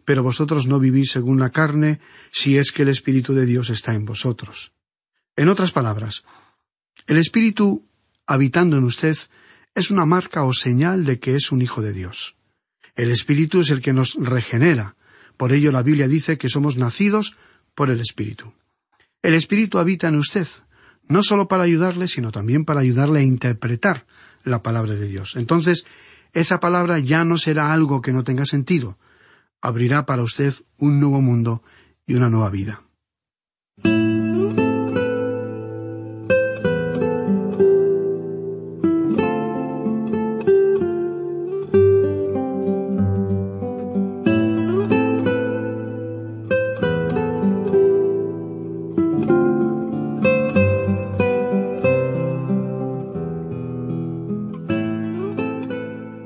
Pero 0.05 0.23
vosotros 0.23 0.67
no 0.67 0.79
vivís 0.79 1.11
según 1.11 1.41
la 1.41 1.51
carne, 1.51 2.01
si 2.31 2.59
es 2.59 2.73
que 2.73 2.83
el 2.83 2.89
Espíritu 2.89 3.35
de 3.35 3.47
Dios 3.47 3.71
está 3.71 3.95
en 3.95 4.05
vosotros. 4.05 4.73
En 5.35 5.49
otras 5.49 5.73
palabras, 5.73 6.25
el 7.07 7.17
Espíritu 7.17 7.89
habitando 8.27 8.77
en 8.77 8.85
usted 8.85 9.17
es 9.75 9.91
una 9.91 10.07
marca 10.07 10.45
o 10.45 10.53
señal 10.53 11.05
de 11.05 11.19
que 11.19 11.35
es 11.35 11.51
un 11.51 11.63
hijo 11.63 11.83
de 11.83 11.93
Dios. 11.93 12.37
El 12.95 13.11
Espíritu 13.11 13.61
es 13.61 13.71
el 13.71 13.81
que 13.81 13.93
nos 13.93 14.15
regenera. 14.15 14.95
Por 15.37 15.53
ello 15.53 15.73
la 15.73 15.83
Biblia 15.83 16.09
dice 16.09 16.39
que 16.39 16.49
somos 16.49 16.77
nacidos 16.77 17.37
por 17.75 17.91
el 17.91 18.01
Espíritu. 18.01 18.53
El 19.23 19.35
Espíritu 19.35 19.79
habita 19.79 20.09
en 20.09 20.17
usted, 20.17 20.47
no 21.09 21.23
solo 21.23 21.49
para 21.49 21.65
ayudarle, 21.65 22.09
sino 22.09 22.31
también 22.31 22.65
para 22.65 22.81
ayudarle 22.81 23.21
a 23.21 23.25
interpretar 23.25 24.07
la 24.45 24.63
palabra 24.63 24.95
de 24.95 25.09
Dios. 25.09 25.37
Entonces, 25.37 25.85
esa 26.33 26.61
palabra 26.61 26.99
ya 26.99 27.25
no 27.25 27.39
será 27.39 27.73
algo 27.73 28.03
que 28.03 28.13
no 28.13 28.25
tenga 28.25 28.45
sentido. 28.45 28.99
Abrirá 29.61 30.05
para 30.05 30.23
usted 30.23 30.55
un 30.79 31.01
nuevo 31.01 31.21
mundo 31.21 31.63
y 32.07 32.15
una 32.15 32.29
nueva 32.29 32.51
vida. 32.51 32.83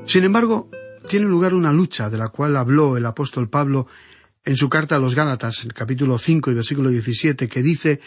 Sin 0.09 0.23
embargo, 0.23 0.71
tiene 1.07 1.27
lugar 1.27 1.53
una 1.53 1.71
lucha 1.71 2.09
de 2.09 2.17
la 2.17 2.29
cual 2.29 2.57
habló 2.57 2.97
el 2.97 3.05
apóstol 3.05 3.47
Pablo 3.47 3.85
en 4.43 4.57
su 4.57 4.67
carta 4.67 4.95
a 4.95 4.99
los 4.99 5.13
Gálatas, 5.13 5.63
el 5.63 5.75
capítulo 5.75 6.17
cinco 6.17 6.49
y 6.49 6.55
versículo 6.55 6.89
diecisiete, 6.89 7.47
que 7.47 7.61
dice 7.61 7.99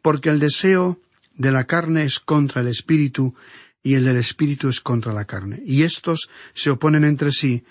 porque 0.00 0.30
el 0.30 0.38
deseo 0.38 1.02
de 1.34 1.52
la 1.52 1.64
carne 1.64 2.04
es 2.04 2.18
contra 2.18 2.62
el 2.62 2.68
espíritu 2.68 3.34
y 3.82 3.92
el 3.92 4.06
del 4.06 4.16
espíritu 4.16 4.70
es 4.70 4.80
contra 4.80 5.12
la 5.12 5.26
carne, 5.26 5.62
y 5.66 5.82
éstos 5.82 6.30
se 6.54 6.70
oponen 6.70 7.04
entre 7.04 7.30
sí 7.30 7.62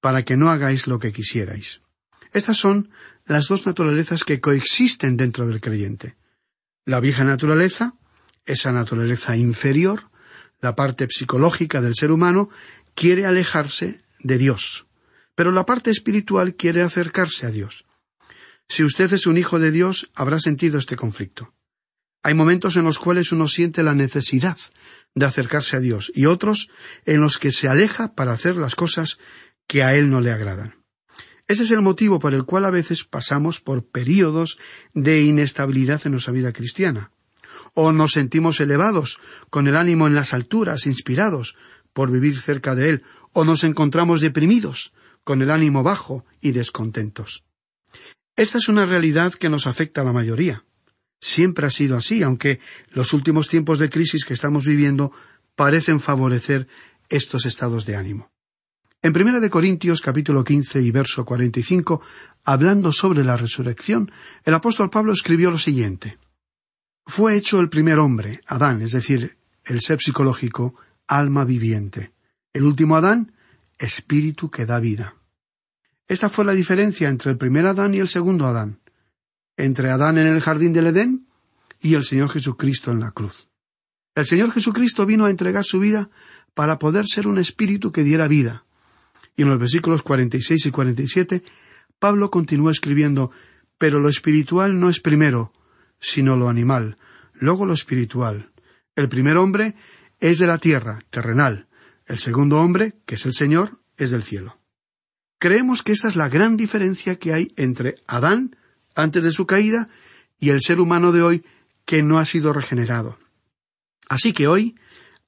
para 0.00 0.24
que 0.24 0.38
no 0.38 0.48
hagáis 0.48 0.86
lo 0.86 0.98
que 0.98 1.12
quisierais. 1.12 1.82
Estas 2.32 2.56
son 2.56 2.88
las 3.26 3.48
dos 3.48 3.66
naturalezas 3.66 4.24
que 4.24 4.40
coexisten 4.40 5.18
dentro 5.18 5.46
del 5.46 5.60
creyente. 5.60 6.16
La 6.86 7.00
vieja 7.00 7.22
naturaleza, 7.22 7.96
esa 8.46 8.72
naturaleza 8.72 9.36
inferior, 9.36 10.04
la 10.62 10.74
parte 10.74 11.06
psicológica 11.10 11.82
del 11.82 11.94
ser 11.94 12.10
humano, 12.10 12.48
quiere 12.96 13.26
alejarse 13.26 14.00
de 14.18 14.38
Dios, 14.38 14.86
pero 15.36 15.52
la 15.52 15.64
parte 15.64 15.90
espiritual 15.90 16.56
quiere 16.56 16.82
acercarse 16.82 17.46
a 17.46 17.50
Dios. 17.50 17.84
Si 18.68 18.82
usted 18.82 19.12
es 19.12 19.28
un 19.28 19.38
hijo 19.38 19.60
de 19.60 19.70
Dios, 19.70 20.10
habrá 20.14 20.40
sentido 20.40 20.78
este 20.78 20.96
conflicto. 20.96 21.54
Hay 22.24 22.34
momentos 22.34 22.74
en 22.74 22.82
los 22.82 22.98
cuales 22.98 23.30
uno 23.30 23.46
siente 23.46 23.84
la 23.84 23.94
necesidad 23.94 24.58
de 25.14 25.26
acercarse 25.26 25.76
a 25.76 25.80
Dios 25.80 26.10
y 26.14 26.26
otros 26.26 26.68
en 27.04 27.20
los 27.20 27.38
que 27.38 27.52
se 27.52 27.68
aleja 27.68 28.14
para 28.14 28.32
hacer 28.32 28.56
las 28.56 28.74
cosas 28.74 29.18
que 29.68 29.84
a 29.84 29.94
Él 29.94 30.10
no 30.10 30.20
le 30.20 30.32
agradan. 30.32 30.74
Ese 31.46 31.62
es 31.62 31.70
el 31.70 31.82
motivo 31.82 32.18
por 32.18 32.34
el 32.34 32.44
cual 32.44 32.64
a 32.64 32.70
veces 32.70 33.04
pasamos 33.04 33.60
por 33.60 33.86
períodos 33.86 34.58
de 34.94 35.20
inestabilidad 35.20 36.00
en 36.04 36.12
nuestra 36.12 36.32
vida 36.32 36.52
cristiana. 36.52 37.12
O 37.74 37.92
nos 37.92 38.12
sentimos 38.12 38.58
elevados, 38.58 39.18
con 39.50 39.68
el 39.68 39.76
ánimo 39.76 40.06
en 40.06 40.14
las 40.14 40.34
alturas, 40.34 40.86
inspirados, 40.86 41.54
por 41.96 42.10
vivir 42.10 42.38
cerca 42.38 42.74
de 42.74 42.90
Él, 42.90 43.02
o 43.32 43.46
nos 43.46 43.64
encontramos 43.64 44.20
deprimidos, 44.20 44.92
con 45.24 45.40
el 45.40 45.50
ánimo 45.50 45.82
bajo 45.82 46.26
y 46.42 46.52
descontentos. 46.52 47.42
Esta 48.36 48.58
es 48.58 48.68
una 48.68 48.84
realidad 48.84 49.32
que 49.32 49.48
nos 49.48 49.66
afecta 49.66 50.02
a 50.02 50.04
la 50.04 50.12
mayoría. 50.12 50.62
Siempre 51.22 51.66
ha 51.66 51.70
sido 51.70 51.96
así, 51.96 52.22
aunque 52.22 52.60
los 52.90 53.14
últimos 53.14 53.48
tiempos 53.48 53.78
de 53.78 53.88
crisis 53.88 54.26
que 54.26 54.34
estamos 54.34 54.66
viviendo 54.66 55.10
parecen 55.54 55.98
favorecer 55.98 56.68
estos 57.08 57.46
estados 57.46 57.86
de 57.86 57.96
ánimo. 57.96 58.30
En 59.00 59.14
Primera 59.14 59.40
de 59.40 59.48
Corintios 59.48 60.02
capítulo 60.02 60.44
quince 60.44 60.82
y 60.82 60.90
verso 60.90 61.24
cuarenta 61.24 61.60
y 61.60 61.62
cinco, 61.62 62.02
hablando 62.44 62.92
sobre 62.92 63.24
la 63.24 63.38
resurrección, 63.38 64.12
el 64.44 64.52
apóstol 64.52 64.90
Pablo 64.90 65.14
escribió 65.14 65.50
lo 65.50 65.56
siguiente 65.56 66.18
Fue 67.06 67.36
hecho 67.36 67.58
el 67.58 67.70
primer 67.70 67.98
hombre, 67.98 68.42
Adán, 68.46 68.82
es 68.82 68.92
decir, 68.92 69.38
el 69.64 69.80
ser 69.80 69.98
psicológico, 69.98 70.74
alma 71.06 71.44
viviente. 71.44 72.12
El 72.52 72.64
último 72.64 72.96
Adán, 72.96 73.32
espíritu 73.78 74.50
que 74.50 74.66
da 74.66 74.80
vida. 74.80 75.14
Esta 76.08 76.28
fue 76.28 76.44
la 76.44 76.52
diferencia 76.52 77.08
entre 77.08 77.32
el 77.32 77.38
primer 77.38 77.66
Adán 77.66 77.94
y 77.94 77.98
el 77.98 78.08
segundo 78.08 78.46
Adán, 78.46 78.80
entre 79.56 79.90
Adán 79.90 80.18
en 80.18 80.26
el 80.26 80.40
jardín 80.40 80.72
del 80.72 80.88
Edén 80.88 81.26
y 81.80 81.94
el 81.94 82.04
Señor 82.04 82.30
Jesucristo 82.30 82.92
en 82.92 83.00
la 83.00 83.10
cruz. 83.10 83.48
El 84.14 84.26
Señor 84.26 84.52
Jesucristo 84.52 85.04
vino 85.04 85.26
a 85.26 85.30
entregar 85.30 85.64
su 85.64 85.78
vida 85.78 86.08
para 86.54 86.78
poder 86.78 87.06
ser 87.06 87.26
un 87.26 87.38
espíritu 87.38 87.92
que 87.92 88.02
diera 88.02 88.28
vida. 88.28 88.64
Y 89.36 89.42
en 89.42 89.50
los 89.50 89.58
versículos 89.58 90.02
46 90.02 90.66
y 90.66 90.70
47, 90.70 91.42
Pablo 91.98 92.30
continúa 92.30 92.70
escribiendo, 92.70 93.30
pero 93.76 94.00
lo 94.00 94.08
espiritual 94.08 94.80
no 94.80 94.88
es 94.88 95.00
primero, 95.00 95.52
sino 95.98 96.36
lo 96.36 96.48
animal, 96.48 96.96
luego 97.34 97.66
lo 97.66 97.74
espiritual. 97.74 98.50
El 98.94 99.10
primer 99.10 99.36
hombre 99.36 99.74
es 100.20 100.38
de 100.38 100.46
la 100.46 100.58
tierra, 100.58 101.00
terrenal. 101.10 101.68
El 102.06 102.18
segundo 102.18 102.58
hombre, 102.58 102.94
que 103.06 103.16
es 103.16 103.26
el 103.26 103.34
Señor, 103.34 103.80
es 103.96 104.10
del 104.10 104.22
cielo. 104.22 104.58
Creemos 105.38 105.82
que 105.82 105.92
esta 105.92 106.08
es 106.08 106.16
la 106.16 106.28
gran 106.28 106.56
diferencia 106.56 107.18
que 107.18 107.32
hay 107.32 107.52
entre 107.56 107.96
Adán, 108.06 108.56
antes 108.94 109.24
de 109.24 109.32
su 109.32 109.46
caída, 109.46 109.88
y 110.38 110.50
el 110.50 110.60
ser 110.62 110.80
humano 110.80 111.12
de 111.12 111.22
hoy, 111.22 111.44
que 111.84 112.02
no 112.02 112.18
ha 112.18 112.24
sido 112.24 112.52
regenerado. 112.52 113.18
Así 114.08 114.32
que 114.32 114.46
hoy, 114.46 114.76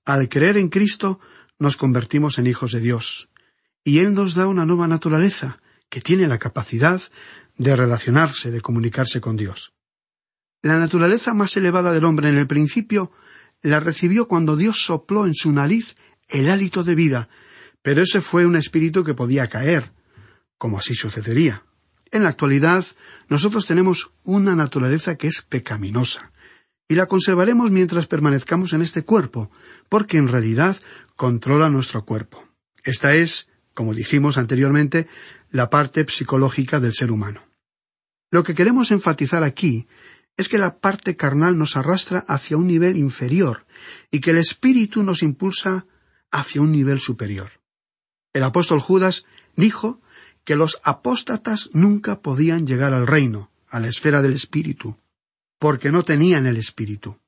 al 0.04 0.28
creer 0.28 0.56
en 0.56 0.68
Cristo, 0.68 1.20
nos 1.58 1.76
convertimos 1.76 2.38
en 2.38 2.46
hijos 2.46 2.72
de 2.72 2.80
Dios. 2.80 3.28
y 3.84 4.00
Él 4.00 4.12
nos 4.12 4.34
da 4.34 4.46
una 4.46 4.66
nueva 4.66 4.86
naturaleza, 4.86 5.56
que 5.88 6.02
tiene 6.02 6.28
la 6.28 6.38
capacidad 6.38 7.00
de 7.56 7.74
relacionarse, 7.74 8.50
de 8.50 8.60
comunicarse 8.60 9.20
con 9.20 9.36
Dios. 9.36 9.72
La 10.60 10.78
naturaleza 10.78 11.32
más 11.32 11.56
elevada 11.56 11.92
del 11.92 12.04
hombre 12.04 12.28
en 12.28 12.36
el 12.36 12.46
principio 12.46 13.12
la 13.62 13.80
recibió 13.80 14.28
cuando 14.28 14.56
Dios 14.56 14.84
sopló 14.84 15.26
en 15.26 15.34
su 15.34 15.52
nariz 15.52 15.94
el 16.28 16.50
hálito 16.50 16.84
de 16.84 16.94
vida, 16.94 17.28
pero 17.82 18.02
ese 18.02 18.20
fue 18.20 18.46
un 18.46 18.56
espíritu 18.56 19.04
que 19.04 19.14
podía 19.14 19.48
caer, 19.48 19.92
como 20.58 20.78
así 20.78 20.94
sucedería. 20.94 21.64
En 22.10 22.22
la 22.22 22.30
actualidad, 22.30 22.84
nosotros 23.28 23.66
tenemos 23.66 24.10
una 24.24 24.54
naturaleza 24.54 25.16
que 25.16 25.26
es 25.26 25.42
pecaminosa, 25.42 26.32
y 26.88 26.94
la 26.94 27.06
conservaremos 27.06 27.70
mientras 27.70 28.06
permanezcamos 28.06 28.72
en 28.72 28.82
este 28.82 29.02
cuerpo, 29.02 29.50
porque 29.88 30.16
en 30.16 30.28
realidad 30.28 30.76
controla 31.16 31.68
nuestro 31.68 32.04
cuerpo. 32.04 32.48
Esta 32.82 33.14
es, 33.14 33.48
como 33.74 33.92
dijimos 33.92 34.38
anteriormente, 34.38 35.06
la 35.50 35.68
parte 35.68 36.06
psicológica 36.08 36.80
del 36.80 36.94
ser 36.94 37.10
humano. 37.10 37.44
Lo 38.30 38.42
que 38.42 38.54
queremos 38.54 38.90
enfatizar 38.90 39.44
aquí 39.44 39.86
es 40.38 40.48
que 40.48 40.56
la 40.56 40.78
parte 40.78 41.16
carnal 41.16 41.58
nos 41.58 41.76
arrastra 41.76 42.20
hacia 42.20 42.56
un 42.56 42.68
nivel 42.68 42.96
inferior 42.96 43.66
y 44.10 44.20
que 44.20 44.30
el 44.30 44.38
espíritu 44.38 45.02
nos 45.02 45.22
impulsa 45.24 45.84
hacia 46.30 46.62
un 46.62 46.70
nivel 46.70 47.00
superior. 47.00 47.50
El 48.32 48.44
apóstol 48.44 48.78
Judas 48.78 49.24
dijo 49.56 50.00
que 50.44 50.54
los 50.54 50.80
apóstatas 50.84 51.70
nunca 51.72 52.22
podían 52.22 52.68
llegar 52.68 52.94
al 52.94 53.08
reino, 53.08 53.50
a 53.68 53.80
la 53.80 53.88
esfera 53.88 54.22
del 54.22 54.32
espíritu, 54.32 54.96
porque 55.58 55.90
no 55.90 56.04
tenían 56.04 56.46
el 56.46 56.56
espíritu. 56.56 57.18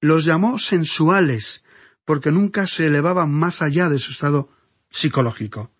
Los 0.00 0.24
llamó 0.24 0.58
sensuales, 0.58 1.64
porque 2.04 2.32
nunca 2.32 2.66
se 2.66 2.88
elevaban 2.88 3.32
más 3.32 3.62
allá 3.62 3.88
de 3.88 4.00
su 4.00 4.10
estado 4.10 4.50
psicológico. 4.90 5.70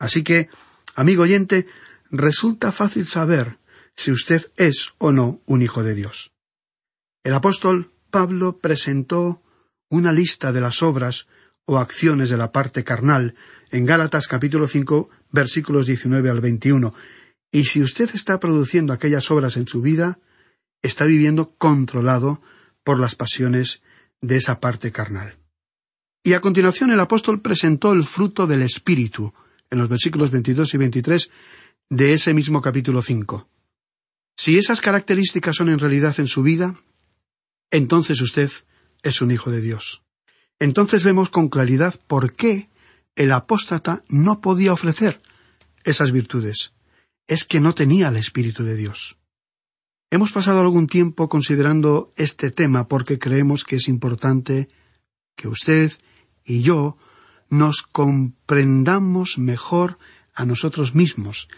Así 0.00 0.24
que, 0.24 0.48
amigo 0.96 1.22
oyente, 1.22 1.68
resulta 2.10 2.72
fácil 2.72 3.06
saber 3.06 3.58
si 3.96 4.12
usted 4.12 4.50
es 4.56 4.94
o 4.98 5.12
no 5.12 5.40
un 5.46 5.62
hijo 5.62 5.82
de 5.82 5.94
Dios. 5.94 6.32
El 7.22 7.34
apóstol 7.34 7.92
Pablo 8.10 8.58
presentó 8.58 9.42
una 9.88 10.12
lista 10.12 10.52
de 10.52 10.60
las 10.60 10.82
obras 10.82 11.26
o 11.66 11.78
acciones 11.78 12.30
de 12.30 12.36
la 12.36 12.52
parte 12.52 12.84
carnal 12.84 13.34
en 13.70 13.86
Gálatas 13.86 14.28
capítulo 14.28 14.66
5 14.66 15.08
versículos 15.30 15.86
19 15.86 16.30
al 16.30 16.40
21. 16.40 16.94
Y 17.50 17.64
si 17.64 17.82
usted 17.82 18.10
está 18.14 18.38
produciendo 18.40 18.92
aquellas 18.92 19.30
obras 19.30 19.56
en 19.56 19.66
su 19.66 19.80
vida, 19.80 20.18
está 20.82 21.04
viviendo 21.04 21.54
controlado 21.56 22.42
por 22.82 23.00
las 23.00 23.14
pasiones 23.14 23.82
de 24.20 24.36
esa 24.36 24.60
parte 24.60 24.92
carnal. 24.92 25.38
Y 26.22 26.32
a 26.32 26.40
continuación 26.40 26.90
el 26.90 27.00
apóstol 27.00 27.40
presentó 27.40 27.92
el 27.92 28.04
fruto 28.04 28.46
del 28.46 28.62
Espíritu, 28.62 29.34
en 29.70 29.78
los 29.78 29.88
versículos 29.88 30.30
22 30.30 30.74
y 30.74 30.76
23 30.78 31.30
de 31.90 32.12
ese 32.12 32.32
mismo 32.32 32.60
capítulo 32.60 33.02
5. 33.02 33.48
Si 34.36 34.58
esas 34.58 34.80
características 34.80 35.56
son 35.56 35.68
en 35.68 35.78
realidad 35.78 36.14
en 36.18 36.26
su 36.26 36.42
vida, 36.42 36.76
entonces 37.70 38.20
usted 38.20 38.50
es 39.02 39.20
un 39.20 39.30
hijo 39.30 39.50
de 39.50 39.60
Dios. 39.60 40.02
Entonces 40.58 41.04
vemos 41.04 41.30
con 41.30 41.48
claridad 41.48 42.00
por 42.06 42.32
qué 42.32 42.68
el 43.16 43.32
apóstata 43.32 44.02
no 44.08 44.40
podía 44.40 44.72
ofrecer 44.72 45.20
esas 45.84 46.10
virtudes. 46.10 46.72
Es 47.26 47.44
que 47.44 47.60
no 47.60 47.74
tenía 47.74 48.08
el 48.08 48.16
Espíritu 48.16 48.64
de 48.64 48.76
Dios. 48.76 49.16
Hemos 50.10 50.32
pasado 50.32 50.60
algún 50.60 50.86
tiempo 50.86 51.28
considerando 51.28 52.12
este 52.16 52.50
tema 52.50 52.86
porque 52.86 53.18
creemos 53.18 53.64
que 53.64 53.76
es 53.76 53.88
importante 53.88 54.68
que 55.36 55.48
usted 55.48 55.92
y 56.44 56.62
yo 56.62 56.96
nos 57.50 57.82
comprendamos 57.82 59.38
mejor 59.38 59.98
a 60.34 60.44
nosotros 60.44 60.94
mismos 60.94 61.48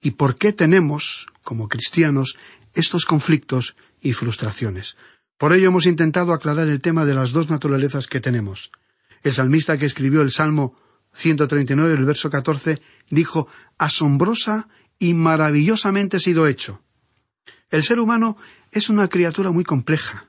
y 0.00 0.12
por 0.12 0.36
qué 0.36 0.52
tenemos, 0.52 1.26
como 1.46 1.68
cristianos, 1.68 2.36
estos 2.74 3.06
conflictos 3.06 3.76
y 4.02 4.12
frustraciones. 4.12 4.96
Por 5.38 5.52
ello 5.52 5.68
hemos 5.68 5.86
intentado 5.86 6.32
aclarar 6.32 6.66
el 6.68 6.80
tema 6.80 7.04
de 7.04 7.14
las 7.14 7.30
dos 7.30 7.48
naturalezas 7.48 8.08
que 8.08 8.20
tenemos. 8.20 8.72
El 9.22 9.32
salmista 9.32 9.78
que 9.78 9.86
escribió 9.86 10.22
el 10.22 10.32
Salmo 10.32 10.74
139, 11.14 11.94
el 11.94 12.04
verso 12.04 12.28
14, 12.28 12.82
dijo 13.10 13.48
Asombrosa 13.78 14.68
y 14.98 15.14
maravillosamente 15.14 16.18
sido 16.18 16.48
hecho. 16.48 16.82
El 17.70 17.84
ser 17.84 18.00
humano 18.00 18.36
es 18.72 18.90
una 18.90 19.08
criatura 19.08 19.52
muy 19.52 19.64
compleja. 19.64 20.28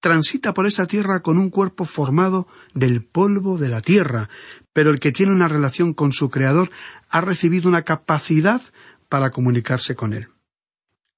Transita 0.00 0.54
por 0.54 0.66
esta 0.66 0.86
tierra 0.86 1.20
con 1.20 1.36
un 1.36 1.50
cuerpo 1.50 1.84
formado 1.84 2.46
del 2.72 3.04
polvo 3.04 3.58
de 3.58 3.68
la 3.68 3.82
tierra, 3.82 4.28
pero 4.72 4.90
el 4.90 5.00
que 5.00 5.12
tiene 5.12 5.32
una 5.32 5.48
relación 5.48 5.92
con 5.92 6.12
su 6.12 6.30
Creador 6.30 6.70
ha 7.10 7.20
recibido 7.20 7.68
una 7.68 7.82
capacidad 7.82 8.62
para 9.08 9.30
comunicarse 9.30 9.94
con 9.94 10.14
Él. 10.14 10.28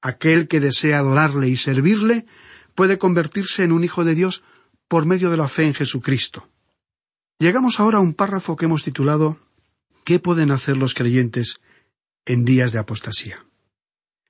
Aquel 0.02 0.48
que 0.48 0.60
desea 0.60 0.98
adorarle 0.98 1.48
y 1.48 1.56
servirle 1.56 2.26
puede 2.74 2.98
convertirse 2.98 3.64
en 3.64 3.72
un 3.72 3.84
hijo 3.84 4.04
de 4.04 4.14
Dios 4.14 4.42
por 4.88 5.04
medio 5.04 5.30
de 5.30 5.36
la 5.36 5.48
fe 5.48 5.66
en 5.66 5.74
Jesucristo. 5.74 6.48
Llegamos 7.38 7.80
ahora 7.80 7.98
a 7.98 8.00
un 8.00 8.14
párrafo 8.14 8.56
que 8.56 8.66
hemos 8.66 8.82
titulado 8.82 9.38
¿Qué 10.04 10.18
pueden 10.18 10.50
hacer 10.50 10.76
los 10.76 10.94
creyentes 10.94 11.60
en 12.26 12.44
días 12.44 12.72
de 12.72 12.78
apostasía? 12.78 13.44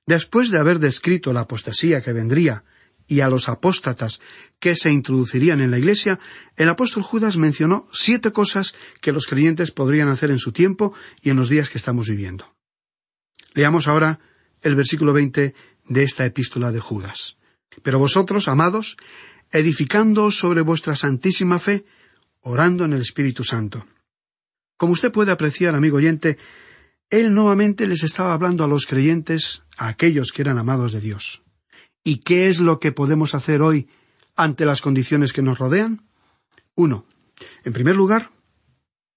Después 0.05 0.51
de 0.51 0.59
haber 0.59 0.79
descrito 0.79 1.33
la 1.33 1.41
apostasía 1.41 2.01
que 2.01 2.13
vendría 2.13 2.63
y 3.07 3.21
a 3.21 3.29
los 3.29 3.49
apóstatas 3.49 4.21
que 4.59 4.75
se 4.75 4.91
introducirían 4.91 5.61
en 5.61 5.71
la 5.71 5.77
Iglesia, 5.77 6.19
el 6.55 6.69
apóstol 6.69 7.03
Judas 7.03 7.37
mencionó 7.37 7.87
siete 7.91 8.31
cosas 8.31 8.73
que 9.01 9.11
los 9.11 9.27
creyentes 9.27 9.71
podrían 9.71 10.07
hacer 10.07 10.31
en 10.31 10.39
su 10.39 10.51
tiempo 10.51 10.93
y 11.21 11.29
en 11.29 11.37
los 11.37 11.49
días 11.49 11.69
que 11.69 11.77
estamos 11.77 12.09
viviendo. 12.09 12.53
Leamos 13.53 13.87
ahora 13.87 14.19
el 14.61 14.75
versículo 14.75 15.13
veinte 15.13 15.55
de 15.85 16.03
esta 16.03 16.25
epístola 16.25 16.71
de 16.71 16.79
Judas. 16.79 17.37
Pero 17.83 17.99
vosotros, 17.99 18.47
amados, 18.47 18.97
edificándoos 19.51 20.37
sobre 20.37 20.61
vuestra 20.61 20.95
santísima 20.95 21.59
fe, 21.59 21.85
orando 22.41 22.85
en 22.85 22.93
el 22.93 23.01
Espíritu 23.01 23.43
Santo. 23.43 23.85
Como 24.77 24.93
usted 24.93 25.11
puede 25.11 25.31
apreciar, 25.31 25.75
amigo 25.75 25.97
oyente, 25.97 26.37
él 27.09 27.33
nuevamente 27.33 27.85
les 27.87 28.03
estaba 28.03 28.33
hablando 28.33 28.63
a 28.63 28.67
los 28.67 28.85
creyentes, 28.85 29.63
a 29.77 29.89
aquellos 29.89 30.31
que 30.31 30.41
eran 30.41 30.57
amados 30.57 30.93
de 30.93 31.01
Dios. 31.01 31.43
¿Y 32.03 32.17
qué 32.17 32.47
es 32.47 32.61
lo 32.61 32.79
que 32.79 32.91
podemos 32.91 33.35
hacer 33.35 33.61
hoy 33.61 33.89
ante 34.35 34.65
las 34.65 34.81
condiciones 34.81 35.33
que 35.33 35.41
nos 35.41 35.59
rodean? 35.59 36.07
Uno. 36.73 37.05
En 37.63 37.73
primer 37.73 37.95
lugar, 37.95 38.31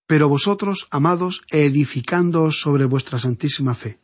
pero 0.06 0.28
vosotros, 0.28 0.86
amados, 0.90 1.42
edificándoos 1.50 2.60
sobre 2.60 2.84
vuestra 2.84 3.18
santísima 3.18 3.74
fe. 3.74 3.98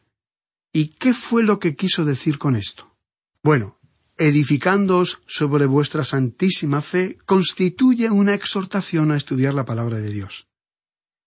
¿Y 0.73 0.89
qué 0.89 1.15
fue 1.15 1.43
lo 1.43 1.59
que 1.59 1.75
quiso 1.75 2.05
decir 2.05 2.39
con 2.39 2.55
esto? 2.55 2.95
Bueno, 3.43 3.79
edificándoos 4.17 5.21
sobre 5.27 5.67
vuestra 5.67 6.05
santísima 6.05 6.81
fe 6.81 7.19
constituye 7.27 8.11
una 8.11 8.35
exhortación 8.35 9.11
a 9.11 9.17
estudiar 9.17 9.55
la 9.55 9.65
palabra 9.65 9.99
de 9.99 10.13
Dios. 10.13 10.47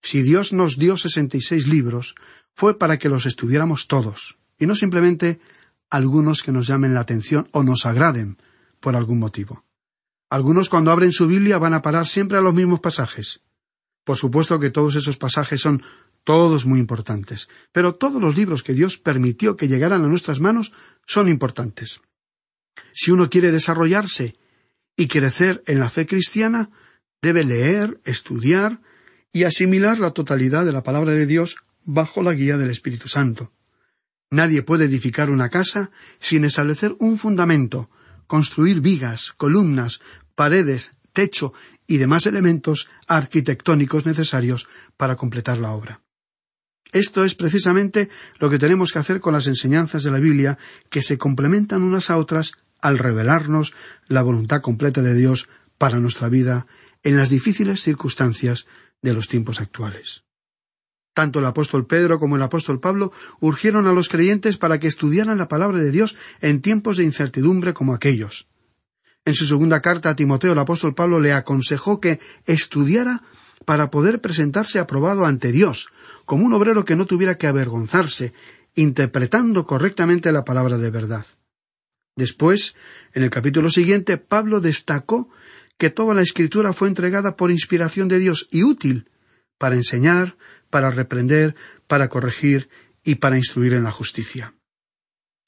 Si 0.01 0.21
Dios 0.21 0.53
nos 0.53 0.77
dio 0.77 0.95
sesenta 0.95 1.37
y 1.37 1.41
seis 1.41 1.67
libros, 1.67 2.15
fue 2.53 2.77
para 2.77 2.99
que 2.99 3.09
los 3.09 3.25
estudiáramos 3.25 3.87
todos, 3.87 4.37
y 4.59 4.65
no 4.65 4.75
simplemente 4.75 5.39
algunos 5.89 6.43
que 6.43 6.51
nos 6.51 6.67
llamen 6.67 6.93
la 6.93 7.01
atención 7.01 7.47
o 7.51 7.63
nos 7.63 7.85
agraden 7.85 8.37
por 8.79 8.95
algún 8.95 9.19
motivo. 9.19 9.65
Algunos 10.29 10.69
cuando 10.69 10.91
abren 10.91 11.11
su 11.11 11.27
Biblia 11.27 11.57
van 11.57 11.73
a 11.73 11.81
parar 11.81 12.07
siempre 12.07 12.37
a 12.37 12.41
los 12.41 12.53
mismos 12.53 12.79
pasajes. 12.79 13.41
Por 14.03 14.17
supuesto 14.17 14.59
que 14.59 14.71
todos 14.71 14.95
esos 14.95 15.17
pasajes 15.17 15.61
son 15.61 15.83
todos 16.23 16.65
muy 16.65 16.79
importantes, 16.79 17.49
pero 17.71 17.95
todos 17.95 18.21
los 18.21 18.37
libros 18.37 18.63
que 18.63 18.73
Dios 18.73 18.97
permitió 18.97 19.55
que 19.57 19.67
llegaran 19.67 20.03
a 20.03 20.07
nuestras 20.07 20.39
manos 20.39 20.71
son 21.05 21.27
importantes. 21.27 22.01
Si 22.91 23.11
uno 23.11 23.29
quiere 23.29 23.51
desarrollarse 23.51 24.35
y 24.95 25.07
crecer 25.07 25.63
en 25.67 25.79
la 25.79 25.89
fe 25.89 26.05
cristiana, 26.05 26.69
debe 27.21 27.43
leer, 27.43 27.99
estudiar 28.05 28.81
y 29.31 29.43
asimilar 29.43 29.99
la 29.99 30.11
totalidad 30.11 30.65
de 30.65 30.73
la 30.73 30.83
palabra 30.83 31.13
de 31.13 31.25
Dios 31.25 31.57
bajo 31.83 32.21
la 32.23 32.33
guía 32.33 32.57
del 32.57 32.69
Espíritu 32.69 33.07
Santo. 33.07 33.51
Nadie 34.29 34.63
puede 34.63 34.85
edificar 34.85 35.29
una 35.29 35.49
casa 35.49 35.91
sin 36.19 36.45
establecer 36.45 36.95
un 36.99 37.17
fundamento, 37.17 37.89
construir 38.27 38.81
vigas, 38.81 39.31
columnas, 39.33 40.01
paredes, 40.35 40.93
techo 41.11 41.53
y 41.85 41.97
demás 41.97 42.25
elementos 42.25 42.89
arquitectónicos 43.07 44.05
necesarios 44.05 44.67
para 44.97 45.15
completar 45.15 45.57
la 45.57 45.71
obra. 45.71 46.01
Esto 46.93 47.25
es 47.25 47.33
precisamente 47.33 48.07
lo 48.39 48.49
que 48.51 48.59
tenemos 48.59 48.93
que 48.93 48.99
hacer 48.99 49.19
con 49.19 49.33
las 49.33 49.47
enseñanzas 49.47 50.03
de 50.03 50.11
la 50.11 50.19
Biblia, 50.19 50.59
que 50.89 51.01
se 51.01 51.17
complementan 51.17 51.81
unas 51.81 52.11
a 52.11 52.17
otras 52.17 52.53
al 52.81 52.99
revelarnos 52.99 53.73
la 54.07 54.21
voluntad 54.21 54.61
completa 54.61 55.01
de 55.01 55.15
Dios 55.15 55.49
para 55.79 55.99
nuestra 55.99 56.29
vida 56.29 56.67
en 57.01 57.17
las 57.17 57.31
difíciles 57.31 57.81
circunstancias 57.81 58.67
de 59.01 59.13
los 59.13 59.27
tiempos 59.27 59.59
actuales. 59.59 60.23
Tanto 61.15 61.39
el 61.39 61.45
apóstol 61.45 61.87
Pedro 61.87 62.19
como 62.19 62.35
el 62.35 62.41
apóstol 62.41 62.79
Pablo 62.79 63.11
urgieron 63.39 63.87
a 63.87 63.93
los 63.93 64.07
creyentes 64.07 64.57
para 64.57 64.79
que 64.79 64.87
estudiaran 64.87 65.37
la 65.37 65.47
palabra 65.47 65.79
de 65.79 65.91
Dios 65.91 66.15
en 66.41 66.61
tiempos 66.61 66.97
de 66.97 67.05
incertidumbre 67.05 67.73
como 67.73 67.93
aquellos. 67.93 68.47
En 69.25 69.33
su 69.33 69.45
segunda 69.45 69.81
carta 69.81 70.11
a 70.11 70.15
Timoteo 70.15 70.53
el 70.53 70.59
apóstol 70.59 70.93
Pablo 70.93 71.19
le 71.19 71.33
aconsejó 71.33 71.99
que 71.99 72.19
estudiara 72.45 73.23
para 73.65 73.89
poder 73.89 74.21
presentarse 74.21 74.79
aprobado 74.79 75.25
ante 75.25 75.51
Dios, 75.51 75.89
como 76.25 76.45
un 76.45 76.53
obrero 76.53 76.85
que 76.85 76.95
no 76.95 77.05
tuviera 77.05 77.37
que 77.37 77.47
avergonzarse, 77.47 78.33
interpretando 78.75 79.65
correctamente 79.65 80.31
la 80.31 80.43
palabra 80.43 80.77
de 80.77 80.89
verdad. 80.89 81.25
Después, 82.15 82.75
en 83.13 83.23
el 83.23 83.29
capítulo 83.29 83.69
siguiente, 83.69 84.17
Pablo 84.17 84.59
destacó 84.59 85.29
que 85.77 85.89
toda 85.89 86.13
la 86.13 86.21
escritura 86.21 86.73
fue 86.73 86.87
entregada 86.87 87.35
por 87.35 87.51
inspiración 87.51 88.07
de 88.07 88.19
Dios 88.19 88.47
y 88.51 88.63
útil 88.63 89.09
para 89.57 89.75
enseñar, 89.75 90.37
para 90.69 90.91
reprender, 90.91 91.55
para 91.87 92.09
corregir 92.09 92.69
y 93.03 93.15
para 93.15 93.37
instruir 93.37 93.73
en 93.73 93.83
la 93.83 93.91
justicia. 93.91 94.53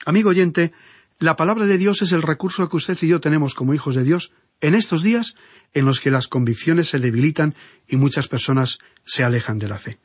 Amigo 0.06 0.30
oyente, 0.30 0.73
la 1.19 1.36
palabra 1.36 1.65
de 1.65 1.78
Dios 1.78 2.01
es 2.01 2.12
el 2.12 2.21
recurso 2.21 2.67
que 2.67 2.78
usted 2.78 2.97
y 3.01 3.08
yo 3.08 3.21
tenemos 3.21 3.56
como 3.56 3.73
hijos 3.73 3.95
de 3.95 4.04
Dios 4.04 4.34
en 4.61 4.75
estos 4.75 5.03
días 5.03 5.35
en 5.73 5.85
los 5.85 5.99
que 5.99 6.11
las 6.11 6.27
convicciones 6.27 6.89
se 6.89 6.99
debilitan 6.99 7.55
y 7.87 7.97
muchas 7.97 8.27
personas 8.27 8.79
se 9.05 9.23
alejan 9.23 9.59
de 9.59 9.67
la 9.67 9.77
fe. 9.77 9.99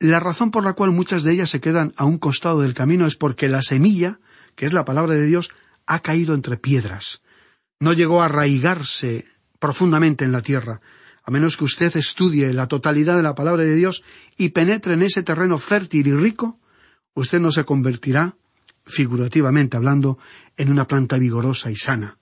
La 0.00 0.20
razón 0.20 0.50
por 0.50 0.64
la 0.64 0.72
cual 0.72 0.90
muchas 0.90 1.22
de 1.22 1.32
ellas 1.32 1.50
se 1.50 1.60
quedan 1.60 1.94
a 1.96 2.04
un 2.04 2.18
costado 2.18 2.60
del 2.60 2.74
camino 2.74 3.06
es 3.06 3.14
porque 3.14 3.48
la 3.48 3.62
semilla, 3.62 4.18
que 4.56 4.66
es 4.66 4.72
la 4.72 4.84
palabra 4.84 5.14
de 5.14 5.26
Dios, 5.26 5.50
ha 5.86 6.00
caído 6.00 6.34
entre 6.34 6.56
piedras. 6.56 7.22
No 7.78 7.92
llegó 7.92 8.22
a 8.22 8.26
arraigarse 8.26 9.26
profundamente 9.58 10.24
en 10.24 10.32
la 10.32 10.42
tierra, 10.42 10.80
a 11.22 11.30
menos 11.30 11.56
que 11.56 11.64
usted 11.64 11.96
estudie 11.96 12.52
la 12.52 12.66
totalidad 12.66 13.16
de 13.16 13.22
la 13.22 13.34
palabra 13.34 13.62
de 13.62 13.74
Dios 13.74 14.02
y 14.36 14.50
penetre 14.50 14.94
en 14.94 15.02
ese 15.02 15.22
terreno 15.22 15.58
fértil 15.58 16.06
y 16.06 16.12
rico, 16.12 16.58
usted 17.14 17.40
no 17.40 17.50
se 17.50 17.64
convertirá, 17.64 18.36
figurativamente 18.84 19.76
hablando, 19.76 20.18
en 20.56 20.70
una 20.70 20.86
planta 20.86 21.16
vigorosa 21.16 21.70
y 21.70 21.76
sana. 21.76 22.18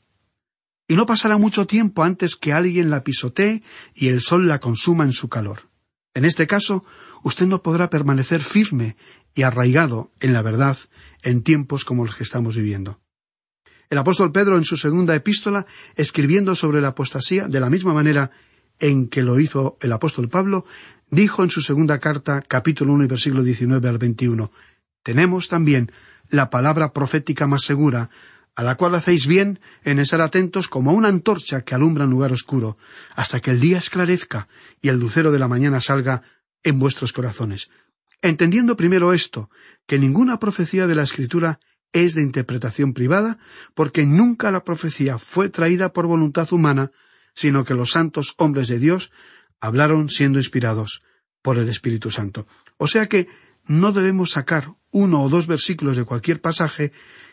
Y 0.92 0.94
no 0.94 1.06
pasará 1.06 1.38
mucho 1.38 1.66
tiempo 1.66 2.04
antes 2.04 2.36
que 2.36 2.52
alguien 2.52 2.90
la 2.90 3.02
pisotee 3.02 3.62
y 3.94 4.08
el 4.08 4.20
sol 4.20 4.46
la 4.46 4.58
consuma 4.58 5.04
en 5.04 5.12
su 5.12 5.30
calor. 5.30 5.70
En 6.12 6.26
este 6.26 6.46
caso, 6.46 6.84
usted 7.22 7.46
no 7.46 7.62
podrá 7.62 7.88
permanecer 7.88 8.42
firme 8.42 8.96
y 9.34 9.40
arraigado 9.40 10.12
en 10.20 10.34
la 10.34 10.42
verdad 10.42 10.76
en 11.22 11.44
tiempos 11.44 11.86
como 11.86 12.04
los 12.04 12.14
que 12.14 12.24
estamos 12.24 12.56
viviendo. 12.56 13.00
El 13.88 13.96
apóstol 13.96 14.32
Pedro 14.32 14.58
en 14.58 14.64
su 14.64 14.76
segunda 14.76 15.16
epístola, 15.16 15.64
escribiendo 15.96 16.54
sobre 16.54 16.82
la 16.82 16.88
apostasía, 16.88 17.48
de 17.48 17.60
la 17.60 17.70
misma 17.70 17.94
manera 17.94 18.30
en 18.78 19.08
que 19.08 19.22
lo 19.22 19.40
hizo 19.40 19.78
el 19.80 19.92
apóstol 19.92 20.28
Pablo, 20.28 20.66
dijo 21.08 21.42
en 21.42 21.48
su 21.48 21.62
segunda 21.62 22.00
carta, 22.00 22.42
capítulo 22.42 22.92
1 22.92 23.04
y 23.04 23.08
versículo 23.08 23.42
19 23.42 23.88
al 23.88 23.96
21, 23.96 24.52
Tenemos 25.02 25.48
también 25.48 25.90
la 26.28 26.50
palabra 26.50 26.92
profética 26.92 27.46
más 27.46 27.62
segura, 27.62 28.10
a 28.54 28.62
la 28.62 28.76
cual 28.76 28.94
hacéis 28.94 29.26
bien 29.26 29.60
en 29.84 29.98
estar 29.98 30.20
atentos 30.20 30.68
como 30.68 30.92
una 30.92 31.08
antorcha 31.08 31.62
que 31.62 31.74
alumbra 31.74 32.04
un 32.04 32.10
lugar 32.10 32.32
oscuro, 32.32 32.76
hasta 33.14 33.40
que 33.40 33.50
el 33.50 33.60
día 33.60 33.78
esclarezca 33.78 34.48
y 34.80 34.88
el 34.88 34.98
lucero 34.98 35.32
de 35.32 35.38
la 35.38 35.48
mañana 35.48 35.80
salga 35.80 36.22
en 36.62 36.78
vuestros 36.78 37.12
corazones. 37.12 37.70
Entendiendo 38.20 38.76
primero 38.76 39.12
esto, 39.12 39.50
que 39.86 39.98
ninguna 39.98 40.38
profecía 40.38 40.86
de 40.86 40.94
la 40.94 41.02
Escritura 41.02 41.58
es 41.92 42.14
de 42.14 42.22
interpretación 42.22 42.94
privada, 42.94 43.38
porque 43.74 44.06
nunca 44.06 44.50
la 44.50 44.64
profecía 44.64 45.18
fue 45.18 45.48
traída 45.48 45.92
por 45.92 46.06
voluntad 46.06 46.50
humana, 46.52 46.92
sino 47.34 47.64
que 47.64 47.74
los 47.74 47.90
santos 47.90 48.34
hombres 48.38 48.68
de 48.68 48.78
Dios 48.78 49.10
hablaron 49.60 50.08
siendo 50.08 50.38
inspirados 50.38 51.00
por 51.42 51.58
el 51.58 51.68
Espíritu 51.68 52.10
Santo. 52.10 52.46
O 52.76 52.86
sea 52.86 53.06
que 53.06 53.28
no 53.66 53.92
debemos 53.92 54.30
sacar 54.30 54.74
uno 54.90 55.22
o 55.22 55.28
dos 55.28 55.46
versículos 55.46 55.96
de 55.96 56.04
cualquier 56.04 56.40
pasaje 56.40 56.92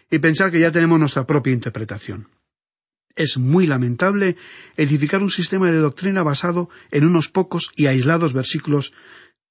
y 0.09 0.19
pensar 0.19 0.51
que 0.51 0.59
ya 0.59 0.71
tenemos 0.71 0.99
nuestra 0.99 1.25
propia 1.25 1.53
interpretación. 1.53 2.29
Es 3.15 3.37
muy 3.37 3.67
lamentable 3.67 4.35
edificar 4.77 5.21
un 5.21 5.31
sistema 5.31 5.71
de 5.71 5.77
doctrina 5.77 6.23
basado 6.23 6.69
en 6.91 7.05
unos 7.05 7.29
pocos 7.29 7.71
y 7.75 7.87
aislados 7.87 8.33
versículos 8.33 8.93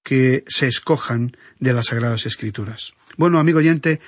que 0.02 0.44
se 0.46 0.66
escojan 0.66 1.36
de 1.60 1.72
las 1.72 1.86
Sagradas 1.86 2.24
Escrituras. 2.24 2.92
Bueno, 3.16 3.38
amigo 3.38 3.58
oyente, 3.58 4.00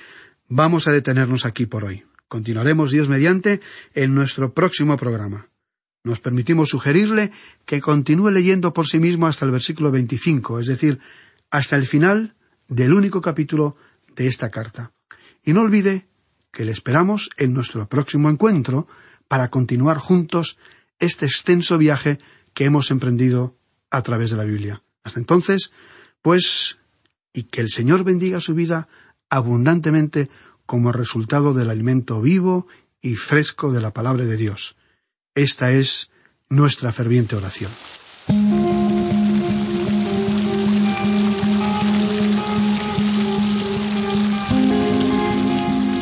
Vamos 0.53 0.85
a 0.85 0.91
detenernos 0.91 1.45
aquí 1.45 1.65
por 1.65 1.85
hoy. 1.85 2.03
Continuaremos 2.27 2.91
Dios 2.91 3.07
mediante 3.07 3.61
en 3.93 4.13
nuestro 4.13 4.53
próximo 4.53 4.97
programa. 4.97 5.47
Nos 6.03 6.19
permitimos 6.19 6.67
sugerirle 6.67 7.31
que 7.65 7.79
continúe 7.79 8.31
leyendo 8.31 8.73
por 8.73 8.85
sí 8.85 8.99
mismo 8.99 9.27
hasta 9.27 9.45
el 9.45 9.51
versículo 9.51 9.91
25, 9.91 10.59
es 10.59 10.67
decir, 10.67 10.99
hasta 11.51 11.77
el 11.77 11.85
final 11.85 12.35
del 12.67 12.91
único 12.91 13.21
capítulo 13.21 13.77
de 14.13 14.27
esta 14.27 14.49
carta. 14.49 14.91
Y 15.45 15.53
no 15.53 15.61
olvide 15.61 16.09
que 16.51 16.65
le 16.65 16.71
esperamos 16.71 17.29
en 17.37 17.53
nuestro 17.53 17.87
próximo 17.87 18.29
encuentro 18.29 18.87
para 19.27 19.49
continuar 19.49 19.97
juntos 19.97 20.57
este 20.99 21.25
extenso 21.25 21.77
viaje 21.77 22.19
que 22.53 22.65
hemos 22.65 22.91
emprendido 22.91 23.55
a 23.89 24.01
través 24.01 24.31
de 24.31 24.37
la 24.37 24.43
Biblia. 24.43 24.83
Hasta 25.03 25.19
entonces, 25.19 25.71
pues, 26.21 26.77
y 27.33 27.43
que 27.43 27.61
el 27.61 27.69
Señor 27.69 28.03
bendiga 28.03 28.39
su 28.39 28.53
vida 28.53 28.87
abundantemente 29.29 30.29
como 30.65 30.91
resultado 30.91 31.53
del 31.53 31.69
alimento 31.69 32.21
vivo 32.21 32.67
y 33.01 33.15
fresco 33.15 33.71
de 33.71 33.81
la 33.81 33.93
palabra 33.93 34.25
de 34.25 34.37
Dios. 34.37 34.75
Esta 35.33 35.71
es 35.71 36.11
nuestra 36.49 36.91
ferviente 36.91 37.35
oración. 37.35 37.71